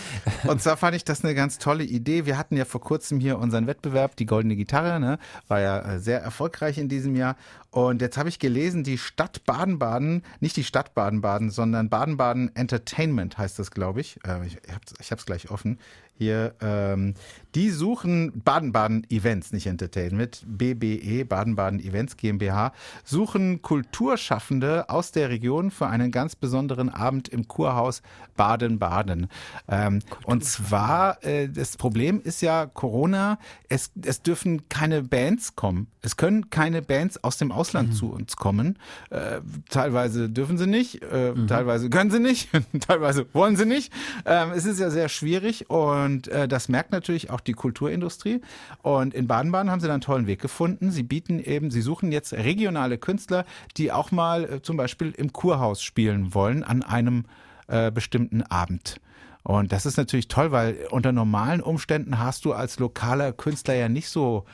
Und 0.47 0.63
zwar 0.63 0.77
fand 0.77 0.97
ich 0.97 1.05
das 1.05 1.25
eine 1.25 1.35
ganz 1.35 1.59
tolle 1.59 1.85
Idee. 1.85 2.27
Wir 2.27 2.39
hatten 2.39 2.57
ja 2.57 2.65
vor 2.65 2.81
kurzem 2.81 3.21
hier 3.21 3.39
unseren 3.39 3.67
Wettbewerb, 3.67 4.17
die 4.17 4.27
Goldene 4.27 4.57
Gitarre, 4.57 5.01
ne? 5.01 5.19
war 5.49 5.61
ja 5.61 5.79
äh, 5.81 5.99
sehr 5.99 6.21
erfolgreich 6.21 6.79
in 6.79 6.89
diesem 6.89 7.17
Jahr. 7.17 7.37
Und 7.75 8.03
jetzt 8.03 8.17
habe 8.17 8.29
ich 8.29 8.39
gelesen, 8.39 8.85
die 8.85 8.99
Stadt 8.99 9.45
Baden-Baden, 9.47 10.23
nicht 10.39 10.57
die 10.57 10.63
Stadt 10.63 10.95
Baden-Baden, 10.95 11.51
sondern 11.51 11.89
Baden-Baden 11.89 12.55
Entertainment 12.55 13.37
heißt 13.37 13.59
das, 13.59 13.73
glaube 13.73 14.01
ich. 14.01 14.21
Äh, 14.25 14.47
ich 14.47 14.59
ich 15.01 15.11
habe 15.11 15.19
es 15.19 15.27
gleich 15.27 15.51
offen. 15.51 15.81
Hier, 16.17 16.55
ähm, 16.61 17.15
die 17.57 17.71
suchen 17.71 18.41
Baden-Baden 18.45 19.05
Events, 19.11 19.53
nicht 19.53 19.67
Entertainment, 19.67 20.45
BBE, 20.47 21.25
Baden-Baden 21.25 21.81
Events 21.81 22.17
GmbH, 22.17 22.73
suchen 23.03 23.63
Kulturschaffende 23.63 24.89
aus 24.89 25.11
der 25.11 25.29
Region 25.29 25.73
für 25.73 25.89
einen 25.89 26.13
ganz 26.13 26.37
besonderen 26.37 26.89
Abend 26.89 27.29
im 27.29 27.49
Kurhaus 27.49 28.03
Baden-Baden. 28.37 29.27
Ähm, 29.67 29.99
und 30.25 30.45
zwar, 30.45 31.25
äh, 31.25 31.49
das 31.49 31.77
Problem 31.77 32.21
ist 32.23 32.43
ja 32.43 32.67
Corona, 32.67 33.41
es, 33.69 33.91
es 34.01 34.23
dürfen 34.23 34.69
keine 34.69 35.03
Bands 35.03 35.57
kommen. 35.57 35.89
Es 36.01 36.17
können 36.17 36.49
keine 36.51 36.81
Bands 36.81 37.25
aus 37.25 37.39
dem 37.39 37.51
Ausland 37.51 37.64
zu 37.73 38.11
uns 38.11 38.37
kommen. 38.37 38.79
Äh, 39.11 39.41
teilweise 39.69 40.29
dürfen 40.29 40.59
sie 40.59 40.67
nicht, 40.67 41.03
äh, 41.03 41.33
teilweise 41.47 41.91
können 41.91 42.11
sie 42.11 42.21
nicht, 42.21 42.49
teilweise 42.81 43.27
wollen 43.33 43.57
sie 43.57 43.67
nicht. 43.67 43.93
Ähm, 44.27 44.51
es 44.55 44.67
ist 44.67 44.81
ja 44.81 44.91
sehr 44.91 45.09
schwierig 45.09 45.71
und 45.71 46.29
äh, 46.29 46.49
das 46.49 46.69
merkt 46.69 46.93
natürlich 46.93 47.31
auch 47.31 47.41
die 47.41 47.53
Kulturindustrie. 47.53 48.41
Und 48.83 49.15
in 49.15 49.27
Baden-Baden 49.27 49.71
haben 49.71 49.81
sie 49.81 49.87
dann 49.87 49.95
einen 49.95 50.01
tollen 50.03 50.27
Weg 50.27 50.41
gefunden. 50.41 50.91
Sie 50.91 51.03
bieten 51.03 51.39
eben, 51.39 51.71
sie 51.71 51.81
suchen 51.81 52.13
jetzt 52.13 52.33
regionale 52.33 52.99
Künstler, 52.99 53.45
die 53.77 53.93
auch 53.93 54.11
mal 54.11 54.45
äh, 54.45 54.63
zum 54.63 54.77
Beispiel 54.77 55.13
im 55.17 55.33
Kurhaus 55.33 55.83
spielen 55.83 56.35
wollen 56.35 56.65
an 56.65 56.83
einem 56.83 57.25
äh, 57.69 57.91
bestimmten 57.91 58.43
Abend. 58.43 59.01
Und 59.43 59.73
das 59.73 59.85
ist 59.85 59.99
natürlich 59.99 60.29
toll, 60.29 60.53
weil 60.53 60.87
unter 60.91 61.13
normalen 61.13 61.61
Umständen 61.61 62.19
hast 62.19 62.47
du 62.47 62.55
als 62.55 62.79
lokaler 62.79 63.33
Künstler 63.33 63.75
ja 63.75 63.91
nicht 63.91 64.09
so 64.09 64.47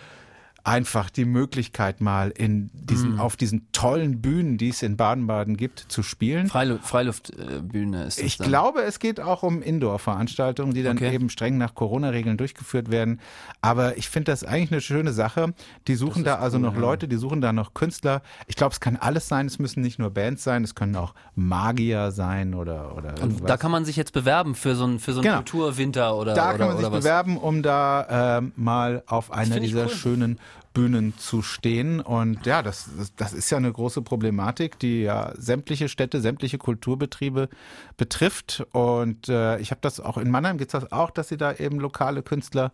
einfach 0.65 1.11
die 1.11 1.25
Möglichkeit 1.25 2.01
mal 2.01 2.31
in 2.31 2.71
diesen, 2.75 3.19
auf 3.19 3.37
diesen 3.37 3.71
tollen 3.73 4.21
Bühnen, 4.21 4.59
die 4.59 4.69
es 4.69 4.83
in 4.83 4.97
Baden-Baden 4.97 5.57
gibt, 5.57 5.81
zu 5.89 6.03
spielen. 6.03 6.49
Freilu 6.49 6.79
Freiluftbühne 6.83 8.05
ist 8.05 8.19
das 8.19 8.25
Ich 8.25 8.37
dann. 8.39 8.49
glaube, 8.49 8.83
es 8.83 8.99
geht 8.99 9.21
auch 9.21 9.43
um 9.43 9.63
Indoor-Veranstaltungen, 9.63 10.75
die 10.75 10.83
dann 10.83 10.97
Okay. 10.97 11.15
eben 11.15 11.31
streng 11.31 11.57
nach 11.59 11.75
Corona-Regeln 11.75 12.37
durchgeführt 12.37 12.91
werden. 12.91 13.21
Aber 13.63 13.97
ich 13.97 14.09
finde 14.09 14.33
das 14.33 14.45
eigentlich 14.45 14.73
eine 14.73 14.81
schöne 14.81 15.13
Sache. 15.13 15.55
Die 15.89 15.95
suchen 15.95 16.25
da 16.25 16.37
also 16.37 16.59
noch 16.59 16.77
Leute, 16.77 17.09
die 17.09 17.17
suchen 17.17 17.41
da 17.41 17.53
noch 17.53 17.75
Künstler. 17.75 18.23
Ich 18.47 18.57
glaube, 18.57 18.73
es 18.73 18.81
kann 18.81 18.97
alles 18.97 19.29
sein. 19.29 19.47
Es 19.47 19.59
müssen 19.59 19.81
nicht 19.83 19.99
nur 19.99 20.11
Bands 20.11 20.45
sein, 20.45 20.65
es 20.65 20.75
können 20.75 20.97
auch 20.97 21.15
Magier 21.35 22.11
sein 22.11 22.55
oder 22.55 22.97
oder 22.97 23.11
Und 23.15 23.21
irgendwas. 23.21 23.47
da 23.49 23.57
kann 23.57 23.71
man 23.71 23.85
sich 23.85 23.97
jetzt 23.97 24.13
bewerben 24.13 24.55
für 24.55 24.75
so 24.75 24.85
einen 24.85 24.99
für 24.99 25.13
so 25.13 25.21
einen 25.21 25.25
Genau. 25.25 25.37
Kulturwinter 25.39 26.17
oder 26.17 26.35
Da 26.35 26.51
oder, 26.51 26.59
kann 26.59 26.69
man 26.69 26.79
sich 26.79 26.89
bewerben, 26.89 27.37
um 27.37 27.63
da 27.63 28.39
ähm, 28.39 28.53
mal 28.57 29.03
auf 29.07 29.31
einer 29.33 29.61
dieser 29.61 29.85
cool. 29.85 29.89
schönen 29.91 30.39
Bühnen 30.73 31.17
zu 31.19 31.43
stehen. 31.43 32.01
Und 32.01 32.47
ja, 32.47 32.63
das, 32.63 32.91
das, 33.17 33.33
ist 33.33 33.51
ja 33.51 33.57
eine 33.57 33.73
große 33.73 34.03
Problematik, 34.03 34.79
die 34.79 35.03
ja 35.03 35.33
sämtliche 35.37 35.89
Städte, 35.89 36.21
sämtliche 36.21 36.59
Kulturbetriebe 36.59 37.49
betrifft. 37.97 38.65
Und 38.73 39.29
äh, 39.29 39.59
ich 39.59 39.71
habe 39.71 39.81
das 39.81 40.01
auch 40.01 40.17
in 40.17 40.31
Mannheim 40.31 40.59
gibt 40.59 40.73
es 40.73 40.81
das 40.81 40.93
auch, 40.93 41.11
dass 41.11 41.29
sie 41.29 41.37
da 41.37 41.53
eben 41.53 41.81
lokale 41.81 42.23
Künstler 42.23 42.73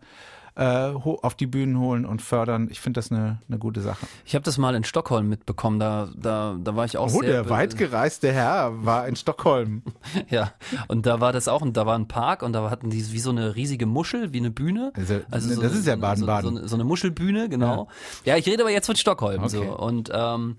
äh, 0.57 0.63
auf 0.95 1.35
die 1.35 1.45
Bühnen 1.45 1.79
holen 1.79 2.03
und 2.05 2.21
fördern. 2.21 2.67
Ich 2.71 2.79
finde 2.81 2.97
das 2.97 3.11
eine, 3.11 3.39
eine 3.47 3.59
gute 3.59 3.81
Sache. 3.81 4.07
Ich 4.25 4.33
habe 4.33 4.43
das 4.43 4.57
mal 4.57 4.73
in 4.75 4.83
Stockholm 4.83 5.29
mitbekommen. 5.29 5.79
Da 5.79 6.09
da 6.15 6.57
da 6.59 6.75
war 6.75 6.83
ich 6.85 6.97
auch 6.97 7.05
Oh, 7.13 7.21
sehr 7.21 7.29
der 7.43 7.49
weitgereiste 7.49 8.31
Herr 8.33 8.83
war 8.83 9.07
in 9.07 9.15
Stockholm. 9.15 9.83
Ja, 10.29 10.51
und 10.87 11.05
da 11.05 11.19
war 11.21 11.31
das 11.31 11.47
auch, 11.47 11.61
und 11.61 11.77
da 11.77 11.85
war 11.85 11.97
ein 11.97 12.07
Park 12.07 12.41
und 12.41 12.53
da 12.53 12.69
hatten 12.71 12.89
die 12.89 13.11
wie 13.13 13.19
so 13.19 13.29
eine 13.29 13.55
riesige 13.55 13.85
Muschel, 13.85 14.33
wie 14.33 14.39
eine 14.39 14.49
Bühne. 14.51 14.91
Also, 15.31 15.53
so 15.53 15.61
das 15.61 15.73
ist 15.73 15.85
ja 15.85 15.95
Baden-Baden. 15.95 16.49
So, 16.49 16.55
so, 16.55 16.59
eine- 16.59 16.67
so 16.69 16.75
eine 16.75 16.83
Muschelbühne, 16.85 17.49
genau. 17.49 17.87
Ja, 18.25 18.35
ich 18.35 18.45
rede 18.47 18.63
aber 18.63 18.71
jetzt 18.71 18.87
von 18.87 18.95
Stockholm. 18.95 19.43
Okay. 19.43 19.49
So. 19.49 19.61
Und, 19.77 20.09
ähm, 20.13 20.55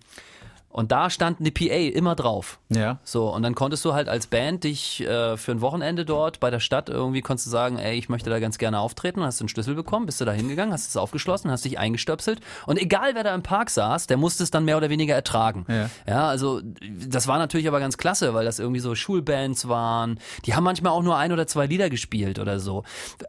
und 0.78 0.92
da 0.92 1.10
stand 1.10 1.40
eine 1.40 1.50
PA 1.50 1.74
immer 1.74 2.14
drauf. 2.14 2.60
Ja. 2.68 3.00
So, 3.02 3.34
und 3.34 3.42
dann 3.42 3.56
konntest 3.56 3.84
du 3.84 3.94
halt 3.94 4.08
als 4.08 4.28
Band 4.28 4.62
dich 4.62 5.00
äh, 5.00 5.36
für 5.36 5.50
ein 5.50 5.60
Wochenende 5.60 6.04
dort 6.04 6.38
bei 6.38 6.52
der 6.52 6.60
Stadt 6.60 6.88
irgendwie 6.88 7.20
konntest 7.20 7.48
du 7.48 7.50
sagen, 7.50 7.80
ey, 7.80 7.98
ich 7.98 8.08
möchte 8.08 8.30
da 8.30 8.38
ganz 8.38 8.58
gerne 8.58 8.78
auftreten, 8.78 9.24
hast 9.24 9.40
du 9.40 9.42
einen 9.42 9.48
Schlüssel 9.48 9.74
bekommen, 9.74 10.06
bist 10.06 10.20
du 10.20 10.24
da 10.24 10.30
hingegangen, 10.30 10.72
hast 10.72 10.88
es 10.88 10.96
aufgeschlossen, 10.96 11.50
hast 11.50 11.64
dich 11.64 11.80
eingestöpselt 11.80 12.40
und 12.66 12.80
egal 12.80 13.16
wer 13.16 13.24
da 13.24 13.34
im 13.34 13.42
Park 13.42 13.70
saß, 13.70 14.06
der 14.06 14.18
musste 14.18 14.44
es 14.44 14.52
dann 14.52 14.64
mehr 14.64 14.76
oder 14.76 14.88
weniger 14.88 15.16
ertragen. 15.16 15.66
Ja. 15.68 15.90
ja, 16.06 16.28
also 16.28 16.60
das 17.08 17.26
war 17.26 17.38
natürlich 17.38 17.66
aber 17.66 17.80
ganz 17.80 17.98
klasse, 17.98 18.32
weil 18.32 18.44
das 18.44 18.60
irgendwie 18.60 18.80
so 18.80 18.94
Schulbands 18.94 19.66
waren. 19.66 20.20
Die 20.46 20.54
haben 20.54 20.62
manchmal 20.62 20.92
auch 20.92 21.02
nur 21.02 21.16
ein 21.16 21.32
oder 21.32 21.48
zwei 21.48 21.66
Lieder 21.66 21.90
gespielt 21.90 22.38
oder 22.38 22.60
so. 22.60 22.84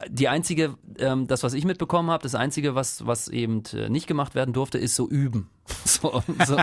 Die 0.08 0.28
einzige, 0.28 0.76
ähm, 1.00 1.26
das 1.26 1.42
was 1.42 1.56
ich 1.56 1.66
mitbekommen 1.66 2.12
habe, 2.12 2.22
das 2.22 2.36
einzige, 2.36 2.76
was 2.76 3.08
was 3.08 3.28
eben 3.28 3.64
äh, 3.74 3.90
nicht 3.90 4.06
gemacht 4.06 4.36
werden 4.36 4.54
durfte, 4.54 4.78
ist 4.78 4.94
so 4.94 5.10
üben. 5.10 5.50
So, 5.90 6.24
so, 6.46 6.58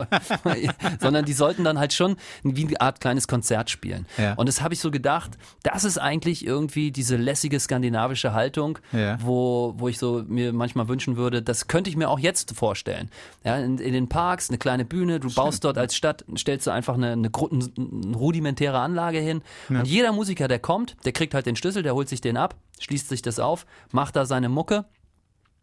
sondern 1.00 1.24
die 1.24 1.32
sollten 1.32 1.64
dann 1.64 1.78
halt 1.78 1.92
schon 1.92 2.16
wie 2.42 2.66
eine 2.66 2.80
Art 2.80 3.00
kleines 3.00 3.28
Konzert 3.28 3.70
spielen. 3.70 4.06
Ja. 4.16 4.34
Und 4.34 4.48
das 4.48 4.62
habe 4.62 4.72
ich 4.72 4.80
so 4.80 4.90
gedacht, 4.90 5.32
das 5.62 5.84
ist 5.84 5.98
eigentlich 5.98 6.46
irgendwie 6.46 6.90
diese 6.90 7.16
lässige 7.16 7.58
skandinavische 7.60 8.32
Haltung, 8.32 8.78
Ja. 8.92 9.18
wo, 9.20 9.74
wo 9.76 9.88
ich 9.88 9.98
so 9.98 10.24
mir 10.26 10.52
manchmal 10.52 10.88
wünschen 10.88 11.16
würde, 11.16 11.42
das 11.42 11.66
könnte 11.68 11.90
ich 11.90 11.96
mir 11.96 12.08
auch 12.08 12.18
jetzt 12.18 12.54
vorstellen. 12.56 13.10
Ja, 13.44 13.56
in, 13.58 13.78
in 13.78 13.92
den 13.92 14.08
Parks, 14.08 14.48
eine 14.48 14.58
kleine 14.58 14.84
Bühne, 14.84 15.20
du 15.20 15.32
baust 15.32 15.64
dort 15.64 15.76
als 15.76 15.94
Stadt, 15.96 16.24
stellst 16.36 16.66
du 16.66 16.70
einfach 16.70 16.94
eine, 16.94 17.12
eine, 17.12 17.30
eine 17.34 18.16
rudimentäre 18.16 18.78
Anlage 18.78 19.18
hin. 19.18 19.42
Und 19.68 19.86
jeder 19.86 20.12
Musiker, 20.12 20.48
der 20.48 20.58
kommt, 20.60 20.96
der 21.04 21.12
kriegt 21.12 21.34
halt 21.34 21.46
den 21.46 21.56
Schlüssel, 21.56 21.82
der 21.82 21.94
holt 21.94 22.08
sich 22.08 22.20
den 22.20 22.36
ab, 22.36 22.54
schließt 22.78 23.08
sich 23.08 23.22
das 23.22 23.38
auf, 23.38 23.66
macht 23.92 24.16
da 24.16 24.24
seine 24.24 24.48
Mucke 24.48 24.84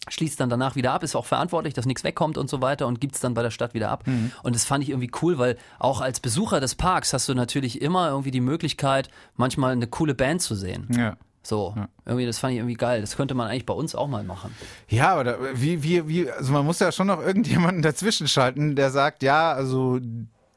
schließt 0.10 0.40
dann 0.40 0.50
danach 0.50 0.76
wieder 0.76 0.92
ab, 0.92 1.04
ist 1.04 1.16
auch 1.16 1.26
verantwortlich, 1.26 1.74
dass 1.74 1.86
nichts 1.86 2.04
wegkommt 2.04 2.38
und 2.38 2.50
so 2.50 2.62
weiter 2.62 2.88
und 2.88 3.00
gibt's 3.00 3.20
dann 3.20 3.34
bei 3.34 3.42
der 3.42 3.52
Stadt 3.52 3.74
wieder 3.74 3.90
ab. 3.90 4.04
Und 4.44 4.56
das 4.56 4.66
fand 4.66 4.84
ich 4.84 4.90
irgendwie 4.90 5.12
cool, 5.22 5.38
weil 5.38 5.58
auch 5.80 6.02
als 6.02 6.20
Besucher 6.20 6.60
des 6.60 6.76
Parks 6.76 7.14
hast 7.14 7.30
du 7.30 7.34
natürlich 7.34 7.82
immer 7.82 8.10
irgendwie 8.10 8.32
die 8.32 8.42
Möglichkeit, 8.42 9.10
manchmal 9.38 9.72
eine 9.72 9.88
coole 9.88 10.14
Band 10.14 10.42
zu 10.42 10.56
sehen. 10.56 10.88
Ja. 10.96 11.16
So, 11.46 11.76
irgendwie, 12.06 12.26
das 12.26 12.40
fand 12.40 12.54
ich 12.54 12.60
irgendwie 12.60 12.76
geil. 12.76 13.02
Das 13.02 13.18
könnte 13.18 13.34
man 13.34 13.50
eigentlich 13.50 13.66
bei 13.66 13.74
uns 13.74 13.96
auch 13.96 14.08
mal 14.08 14.24
machen. 14.24 14.56
Ja, 14.88 15.12
aber 15.12 15.24
da, 15.26 15.38
wie, 15.54 15.84
wie, 15.84 16.08
wie, 16.08 16.32
also 16.32 16.54
man 16.54 16.66
muss 16.66 16.80
ja 16.80 16.92
schon 16.94 17.08
noch 17.08 17.22
irgendjemanden 17.22 17.82
dazwischen 17.82 18.30
schalten, 18.30 18.78
der 18.78 18.92
sagt, 18.92 19.24
ja, 19.24 19.52
also 19.52 20.00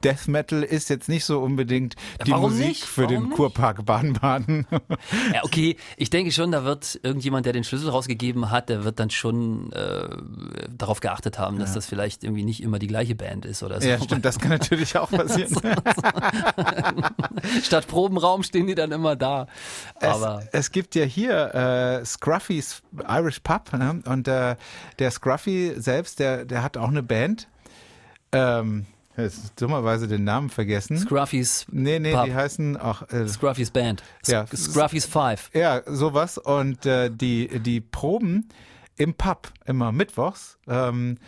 Death 0.05 0.29
Metal 0.29 0.63
ist 0.63 0.91
jetzt 0.91 1.09
nicht 1.09 1.25
so 1.25 1.41
unbedingt 1.41 1.97
die 2.27 2.31
warum 2.31 2.51
Musik 2.51 2.69
nicht? 2.69 2.85
für 2.85 3.03
Warum 3.03 3.15
den 3.15 3.23
nicht? 3.25 3.37
Kurpark 3.37 3.85
Baden-Baden. 3.85 4.67
Ja, 5.33 5.43
okay, 5.45 5.77
ich 5.97 6.11
denke 6.11 6.31
schon, 6.33 6.53
da 6.53 6.65
wird 6.65 7.01
irgendjemand, 7.03 7.47
der 7.47 7.53
den 7.53 7.65
Schlüssel 7.65 7.91
rausgegeben 7.91 8.51
hat, 8.51 8.69
der 8.69 8.85
wird 8.85 9.01
dann 9.01 9.11
schon 9.11 9.73
äh, 9.73 10.09
darauf 10.71 11.01
geachtet 11.01 11.39
haben, 11.39 11.59
dass 11.59 11.75
das 11.75 11.87
vielleicht 11.87 12.25
irgendwie 12.25 12.45
nicht 12.45 12.63
immer 12.63 12.79
die 12.79 12.87
gleiche 12.87 13.15
Band 13.15 13.45
ist 13.45 13.63
oder 13.63 13.81
so. 13.81 13.89
ja, 13.89 14.01
stimmt, 14.01 14.25
das 14.25 14.39
kann 14.39 14.51
natürlich 14.51 14.97
auch 14.97 15.11
passieren. 15.17 15.57
Statt 17.63 17.87
Probenraum 17.89 18.43
stehen 18.43 18.67
die 18.67 18.75
dann 18.75 18.93
immer 18.93 19.17
da. 19.17 19.47
Aber 20.01 20.43
es, 20.53 20.67
es 20.67 20.73
gibt 20.73 20.95
ja 20.95 21.05
hier 21.05 21.55
äh, 21.55 22.05
Scruffy's 22.05 22.83
Irish 23.09 23.41
Pub 23.41 23.73
ne? 23.73 24.03
und 24.07 24.29
äh, 24.29 24.57
der 24.99 25.11
Scruffy 25.11 25.75
selbst, 25.77 26.19
der, 26.19 26.45
der 26.45 26.63
hat 26.63 26.77
auch 26.77 26.89
eine 26.89 27.03
Band. 27.03 27.49
Ähm, 28.33 28.87
jetzt 29.17 29.61
dummerweise 29.61 30.09
den 30.09 30.25
Namen 30.25 30.51
vergessen. 30.51 30.99
Scruffy's 30.99 31.67
nee, 31.71 31.99
nee, 31.99 32.13
Pub. 32.13 32.27
die 32.27 32.35
heißen 32.35 32.77
auch 32.77 33.03
äh, 33.11 33.27
Scruffy's 33.29 33.71
Band. 33.71 34.03
S 34.23 34.29
Ja. 34.29 34.47
Scruffy's 34.47 35.07
Five. 35.07 35.51
Ja, 35.55 35.83
sowas. 35.87 36.39
Und 36.39 36.87
äh, 36.87 37.11
die, 37.11 37.61
die 37.61 37.81
Proben 37.81 38.49
im 38.97 39.15
Pub 39.15 39.53
immer 39.65 39.93
mittwochs 39.93 40.59
ähm, 40.69 41.19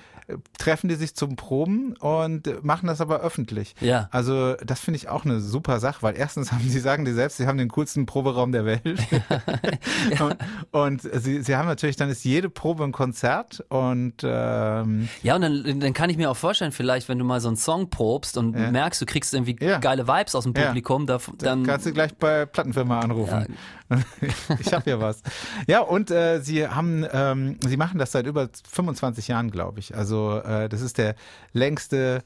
treffen 0.58 0.88
die 0.88 0.94
sich 0.96 1.14
zum 1.14 1.36
Proben 1.36 1.94
und 1.96 2.62
machen 2.64 2.86
das 2.86 3.00
aber 3.00 3.20
öffentlich. 3.20 3.74
Ja. 3.80 4.08
Also 4.12 4.54
das 4.56 4.80
finde 4.80 4.96
ich 4.98 5.08
auch 5.08 5.24
eine 5.24 5.40
super 5.40 5.80
Sache, 5.80 6.02
weil 6.02 6.16
erstens 6.16 6.52
haben 6.52 6.68
sie 6.68 6.80
sagen 6.80 7.04
die 7.04 7.12
selbst, 7.12 7.38
sie 7.38 7.46
haben 7.46 7.58
den 7.58 7.68
coolsten 7.68 8.06
Proberaum 8.06 8.52
der 8.52 8.64
Welt. 8.64 8.82
und 10.20 10.36
und 10.70 11.02
sie, 11.22 11.42
sie 11.42 11.56
haben 11.56 11.66
natürlich, 11.66 11.96
dann 11.96 12.10
ist 12.10 12.24
jede 12.24 12.50
Probe 12.50 12.84
ein 12.84 12.92
Konzert 12.92 13.64
und 13.68 14.14
ähm, 14.22 15.08
Ja, 15.22 15.36
und 15.36 15.42
dann, 15.42 15.80
dann 15.80 15.92
kann 15.92 16.10
ich 16.10 16.16
mir 16.16 16.30
auch 16.30 16.36
vorstellen, 16.36 16.72
vielleicht, 16.72 17.08
wenn 17.08 17.18
du 17.18 17.24
mal 17.24 17.40
so 17.40 17.48
einen 17.48 17.56
Song 17.56 17.90
probst 17.90 18.36
und 18.36 18.54
Ja. 18.56 18.70
merkst, 18.70 19.00
du 19.00 19.06
kriegst 19.06 19.34
irgendwie 19.34 19.56
Ja. 19.64 19.78
geile 19.78 20.06
Vibes 20.08 20.34
aus 20.34 20.44
dem 20.44 20.54
Ja. 20.54 20.66
Publikum, 20.66 21.06
da, 21.06 21.18
dann 21.38 21.58
dann 21.58 21.62
kannst 21.64 21.86
du 21.86 21.92
gleich 21.92 22.14
bei 22.16 22.44
Plattenfirma 22.46 23.00
anrufen. 23.00 23.56
ich 24.60 24.72
habe 24.74 24.84
hier 24.84 25.00
was. 25.00 25.22
Ja, 25.66 25.80
und 25.80 26.10
äh, 26.10 26.40
sie 26.40 26.68
haben, 26.68 27.06
ähm, 27.10 27.56
sie 27.66 27.78
machen 27.78 27.98
das 27.98 28.12
seit 28.12 28.26
über 28.26 28.48
25 28.70 29.28
Jahren, 29.28 29.50
glaube 29.50 29.78
ich. 29.80 29.96
Also 29.96 30.17
äh, 30.44 30.68
das 30.68 30.80
ist 30.80 30.98
der 30.98 31.14
längste 31.52 32.22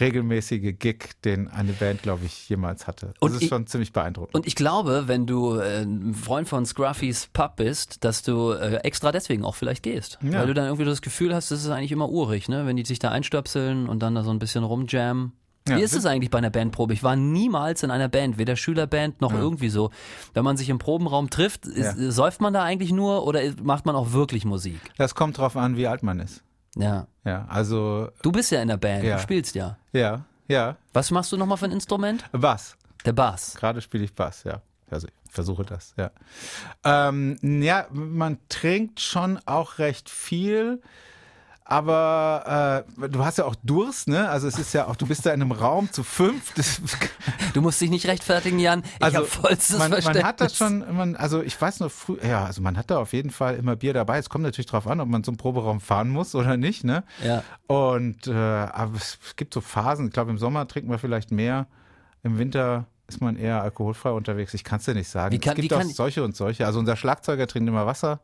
regelmäßige 0.00 0.74
Gig, 0.78 1.10
den 1.24 1.48
eine 1.48 1.72
Band, 1.72 2.02
glaube 2.02 2.24
ich, 2.24 2.48
jemals 2.48 2.86
hatte. 2.86 3.08
Das 3.08 3.14
Und 3.20 3.34
ist 3.36 3.42
ich- 3.42 3.48
schon 3.50 3.66
ziemlich 3.66 3.92
beeindruckend. 3.92 4.34
Und 4.34 4.46
ich 4.46 4.54
glaube, 4.56 5.04
wenn 5.06 5.26
du 5.26 5.56
äh, 5.58 5.82
ein 5.82 6.14
Freund 6.14 6.48
von 6.48 6.64
Scruffy's 6.64 7.28
Pub 7.32 7.56
bist, 7.56 8.02
dass 8.04 8.22
du 8.22 8.52
äh, 8.52 8.76
extra 8.76 9.12
deswegen 9.12 9.44
auch 9.44 9.54
vielleicht 9.54 9.82
gehst. 9.82 10.18
Ja. 10.22 10.40
Weil 10.40 10.46
du 10.46 10.54
dann 10.54 10.64
irgendwie 10.66 10.86
das 10.86 11.02
Gefühl 11.02 11.34
hast, 11.34 11.50
das 11.50 11.60
ist 11.62 11.68
eigentlich 11.68 11.92
immer 11.92 12.08
urig, 12.08 12.48
ne? 12.48 12.64
Wenn 12.66 12.76
die 12.76 12.84
sich 12.86 13.00
da 13.00 13.10
einstöpseln 13.10 13.86
und 13.88 14.02
dann 14.02 14.14
da 14.14 14.22
so 14.22 14.30
ein 14.30 14.38
bisschen 14.38 14.64
rumjammen. 14.64 15.32
Ja, 15.68 15.76
Wie 15.76 15.82
ist 15.82 15.94
es 15.94 16.06
eigentlich 16.06 16.30
bei 16.30 16.38
einer 16.38 16.50
Bandprobe? 16.50 16.92
Ich 16.94 17.04
war 17.04 17.14
niemals 17.14 17.84
in 17.84 17.92
einer 17.92 18.08
Band, 18.08 18.36
weder 18.36 18.56
Schülerband 18.56 19.20
noch 19.20 19.32
irgendwie 19.32 19.68
so. 19.68 19.90
Wenn 20.34 20.42
man 20.42 20.56
sich 20.56 20.68
im 20.70 20.78
Probenraum 20.78 21.30
trifft, 21.30 21.66
ist, 21.66 21.96
Ja. 21.98 22.10
säuft 22.10 22.40
man 22.40 22.52
da 22.52 22.64
eigentlich 22.64 22.90
nur 22.92 23.24
oder 23.26 23.40
macht 23.62 23.86
man 23.86 23.94
auch 23.94 24.12
wirklich 24.12 24.44
Musik? 24.44 24.80
Das 24.96 25.14
kommt 25.14 25.38
drauf 25.38 25.56
an, 25.56 25.76
wie 25.76 25.86
alt 25.86 26.02
man 26.02 26.18
ist. 26.18 26.42
Ja. 26.76 27.06
Ja, 27.24 27.46
also 27.48 28.08
Du 28.22 28.32
bist 28.32 28.50
ja 28.50 28.62
in 28.62 28.68
der 28.68 28.76
Band, 28.76 29.04
Ja. 29.04 29.16
du 29.16 29.22
spielst 29.22 29.54
ja. 29.54 29.76
ja, 29.92 30.24
ja. 30.48 30.76
Was 30.92 31.10
machst 31.10 31.30
du 31.32 31.36
nochmal 31.36 31.56
für 31.58 31.66
ein 31.66 31.72
Instrument? 31.72 32.24
Was? 32.32 32.76
Der 33.04 33.12
Bass. 33.12 33.54
Gerade 33.56 33.80
spiele 33.80 34.04
ich 34.04 34.14
Bass, 34.14 34.44
ja. 34.44 34.60
Also 34.90 35.06
ich 35.08 35.32
versuche 35.32 35.64
das, 35.64 35.94
ja. 35.96 36.10
Ähm, 36.84 37.38
ja, 37.42 37.86
man 37.92 38.38
trinkt 38.48 39.00
schon 39.00 39.38
auch 39.46 39.78
recht 39.78 40.10
viel. 40.10 40.82
Aber 41.72 42.84
äh, 43.00 43.08
du 43.08 43.24
hast 43.24 43.38
ja 43.38 43.46
auch 43.46 43.54
Durst, 43.62 44.06
ne? 44.06 44.28
Also 44.28 44.46
es 44.46 44.58
ist 44.58 44.74
ja 44.74 44.88
auch, 44.88 44.94
du 44.94 45.06
bist 45.06 45.24
da 45.24 45.30
in 45.32 45.40
einem 45.40 45.52
Raum 45.52 45.90
zu 45.90 46.04
fünf. 46.04 46.52
Du 47.54 47.62
musst 47.62 47.80
dich 47.80 47.88
nicht 47.88 48.06
rechtfertigen, 48.06 48.58
Jan. 48.58 48.82
Ich 48.82 49.02
also 49.02 49.16
habe 49.18 49.26
vollstes 49.26 49.78
man, 49.78 49.90
Verständnis. 49.90 50.22
man 50.22 50.28
hat 50.28 50.40
das 50.42 50.54
schon, 50.54 50.94
man, 50.94 51.16
also 51.16 51.40
ich 51.40 51.58
weiß 51.58 51.80
noch 51.80 51.90
früh, 51.90 52.18
ja, 52.22 52.44
also 52.44 52.60
man 52.60 52.76
hat 52.76 52.90
da 52.90 52.98
auf 52.98 53.14
jeden 53.14 53.30
Fall 53.30 53.56
immer 53.56 53.74
Bier 53.76 53.94
dabei. 53.94 54.18
Es 54.18 54.28
kommt 54.28 54.44
natürlich 54.44 54.66
drauf 54.66 54.86
an, 54.86 55.00
ob 55.00 55.08
man 55.08 55.24
zum 55.24 55.38
Proberaum 55.38 55.80
fahren 55.80 56.10
muss 56.10 56.34
oder 56.34 56.58
nicht, 56.58 56.84
ne? 56.84 57.04
Ja. 57.24 57.42
Und 57.68 58.26
äh, 58.26 58.32
aber 58.32 58.96
es 58.96 59.18
gibt 59.36 59.54
so 59.54 59.62
Phasen. 59.62 60.08
Ich 60.08 60.12
glaube, 60.12 60.30
im 60.30 60.38
Sommer 60.38 60.68
trinkt 60.68 60.90
man 60.90 60.98
vielleicht 60.98 61.30
mehr, 61.30 61.68
im 62.22 62.36
Winter 62.36 62.84
ist 63.08 63.22
man 63.22 63.36
eher 63.36 63.62
alkoholfrei 63.62 64.10
unterwegs. 64.10 64.52
Ich 64.52 64.62
kann 64.62 64.78
es 64.78 64.84
dir 64.84 64.94
nicht 64.94 65.08
sagen. 65.08 65.40
Kann- 65.40 65.56
es 65.56 65.60
gibt 65.62 65.72
auch 65.72 65.82
solche 65.84 66.22
und 66.22 66.36
solche. 66.36 66.66
Also 66.66 66.78
unser 66.78 66.96
Schlagzeuger 66.96 67.46
trinkt 67.46 67.66
immer 67.66 67.86
Wasser. 67.86 68.20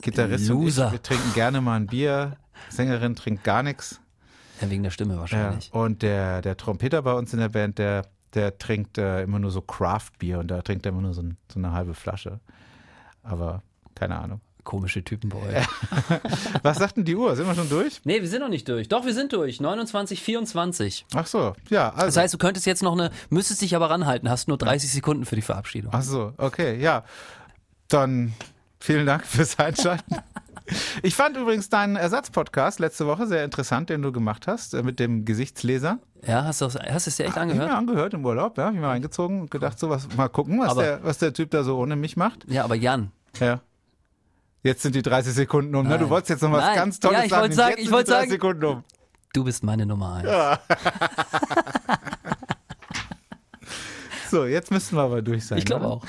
Gitarrist 0.00 0.50
und 0.50 0.64
Loser. 0.64 0.86
ich, 0.86 0.92
wir 0.92 1.02
trinken 1.02 1.34
gerne 1.34 1.60
mal 1.60 1.76
ein 1.76 1.86
Bier. 1.86 2.36
Sängerin 2.70 3.14
trinkt 3.16 3.44
gar 3.44 3.62
nichts. 3.62 4.00
Ja, 4.60 4.70
wegen 4.70 4.82
der 4.82 4.90
Stimme 4.90 5.14
Ja. 5.14 5.20
wahrscheinlich. 5.20 5.72
Und 5.72 6.02
der, 6.02 6.40
der 6.42 6.56
Trompeter 6.56 7.02
bei 7.02 7.12
uns 7.14 7.32
in 7.32 7.40
der 7.40 7.48
Band, 7.48 7.78
der, 7.78 8.06
der 8.34 8.56
trinkt 8.58 8.98
äh, 8.98 9.22
immer 9.22 9.38
nur 9.38 9.50
so 9.50 9.60
Craft-Bier 9.60 10.38
und 10.38 10.48
da 10.48 10.62
trinkt 10.62 10.86
er 10.86 10.90
immer 10.92 11.02
nur 11.02 11.14
so, 11.14 11.22
ein, 11.22 11.36
so 11.52 11.58
eine 11.58 11.72
halbe 11.72 11.94
Flasche. 11.94 12.40
Aber 13.22 13.62
keine 13.94 14.16
Ahnung. 14.18 14.40
Komische 14.62 15.04
Typen 15.04 15.28
bei 15.28 15.36
euch. 15.38 15.66
Was 16.62 16.78
sagt 16.78 16.96
denn 16.96 17.04
die 17.04 17.14
Uhr? 17.16 17.36
Sind 17.36 17.46
wir 17.46 17.54
schon 17.54 17.68
durch? 17.68 18.00
Nee, 18.04 18.22
wir 18.22 18.28
sind 18.28 18.40
noch 18.40 18.48
nicht 18.48 18.66
durch. 18.66 18.88
Doch, 18.88 19.04
wir 19.04 19.12
sind 19.12 19.30
durch. 19.34 19.60
29, 19.60 20.22
24. 20.22 21.04
Ach 21.14 21.26
so, 21.26 21.52
ja. 21.68 21.90
Also. 21.90 22.06
Das 22.06 22.16
heißt, 22.16 22.32
du 22.34 22.38
könntest 22.38 22.64
jetzt 22.64 22.82
noch 22.82 22.92
eine, 22.94 23.10
müsstest 23.28 23.60
dich 23.60 23.76
aber 23.76 23.90
ranhalten, 23.90 24.30
hast 24.30 24.48
nur 24.48 24.56
30 24.56 24.90
Sekunden 24.90 25.26
für 25.26 25.36
die 25.36 25.42
Verabschiedung. 25.42 25.92
Ach 25.94 26.00
so, 26.02 26.32
okay, 26.38 26.80
ja. 26.80 27.04
Dann 27.88 28.32
vielen 28.80 29.04
Dank 29.04 29.26
fürs 29.26 29.58
Einschalten. 29.58 30.16
Ich 31.02 31.14
fand 31.14 31.36
übrigens 31.36 31.68
deinen 31.68 31.96
Ersatzpodcast 31.96 32.78
letzte 32.80 33.06
Woche 33.06 33.26
sehr 33.26 33.44
interessant, 33.44 33.90
den 33.90 34.00
du 34.02 34.12
gemacht 34.12 34.46
hast, 34.46 34.72
äh, 34.74 34.82
mit 34.82 34.98
dem 34.98 35.24
Gesichtsleser. 35.26 35.98
Ja, 36.26 36.44
hast 36.44 36.60
du 36.62 36.66
hast 36.66 37.06
du 37.06 37.10
es 37.10 37.16
dir 37.16 37.24
echt 37.24 37.36
Hab 37.36 37.44
ich 37.44 37.50
angehört? 37.50 37.68
mir 37.70 37.76
angehört 37.76 38.14
im 38.14 38.24
Urlaub, 38.24 38.56
ja, 38.56 38.70
ich 38.70 38.76
mal 38.78 38.88
reingezogen 38.88 39.42
und 39.42 39.50
gedacht, 39.50 39.78
so 39.78 39.90
was, 39.90 40.08
mal 40.16 40.28
gucken, 40.28 40.60
was 40.60 40.70
Aber- 40.70 40.82
der, 40.82 41.04
was 41.04 41.18
der 41.18 41.32
Typ 41.34 41.50
da 41.50 41.62
so 41.64 41.76
ohne 41.78 41.96
mich 41.96 42.16
macht. 42.16 42.46
Ja, 42.50 42.64
aber 42.64 42.74
Jan, 42.76 43.10
Ja. 43.40 43.60
Jetzt 44.62 44.80
sind 44.80 44.94
die 44.94 45.02
30 45.02 45.34
Sekunden 45.34 45.74
um, 45.74 45.86
ne? 45.86 45.98
Du 45.98 46.08
wolltest 46.08 46.30
jetzt 46.30 46.42
noch 46.42 46.50
was 46.52 46.64
Nein. 46.64 46.76
ganz 46.76 46.98
Tolles 46.98 47.18
Ja, 47.18 47.24
ich 47.24 47.30
sagen. 47.30 47.42
wollte 47.42 47.54
sagen- 47.54 47.74
ich 47.76 47.90
wollte 47.90 48.04
die 48.04 48.10
30 48.12 48.20
sagen- 48.22 48.30
Sekunden 48.30 48.64
um. 48.64 48.84
du 49.34 49.44
bist 49.44 49.62
meine 49.62 49.84
Nummer 49.84 50.14
eins. 50.14 50.28
So, 54.30 54.46
jetzt 54.46 54.70
müssten 54.70 54.96
wir 54.96 55.02
aber 55.02 55.22
durch 55.22 55.46
sein. 55.46 55.58
Ich 55.58 55.64
glaube 55.64 55.86
auch. 55.86 56.04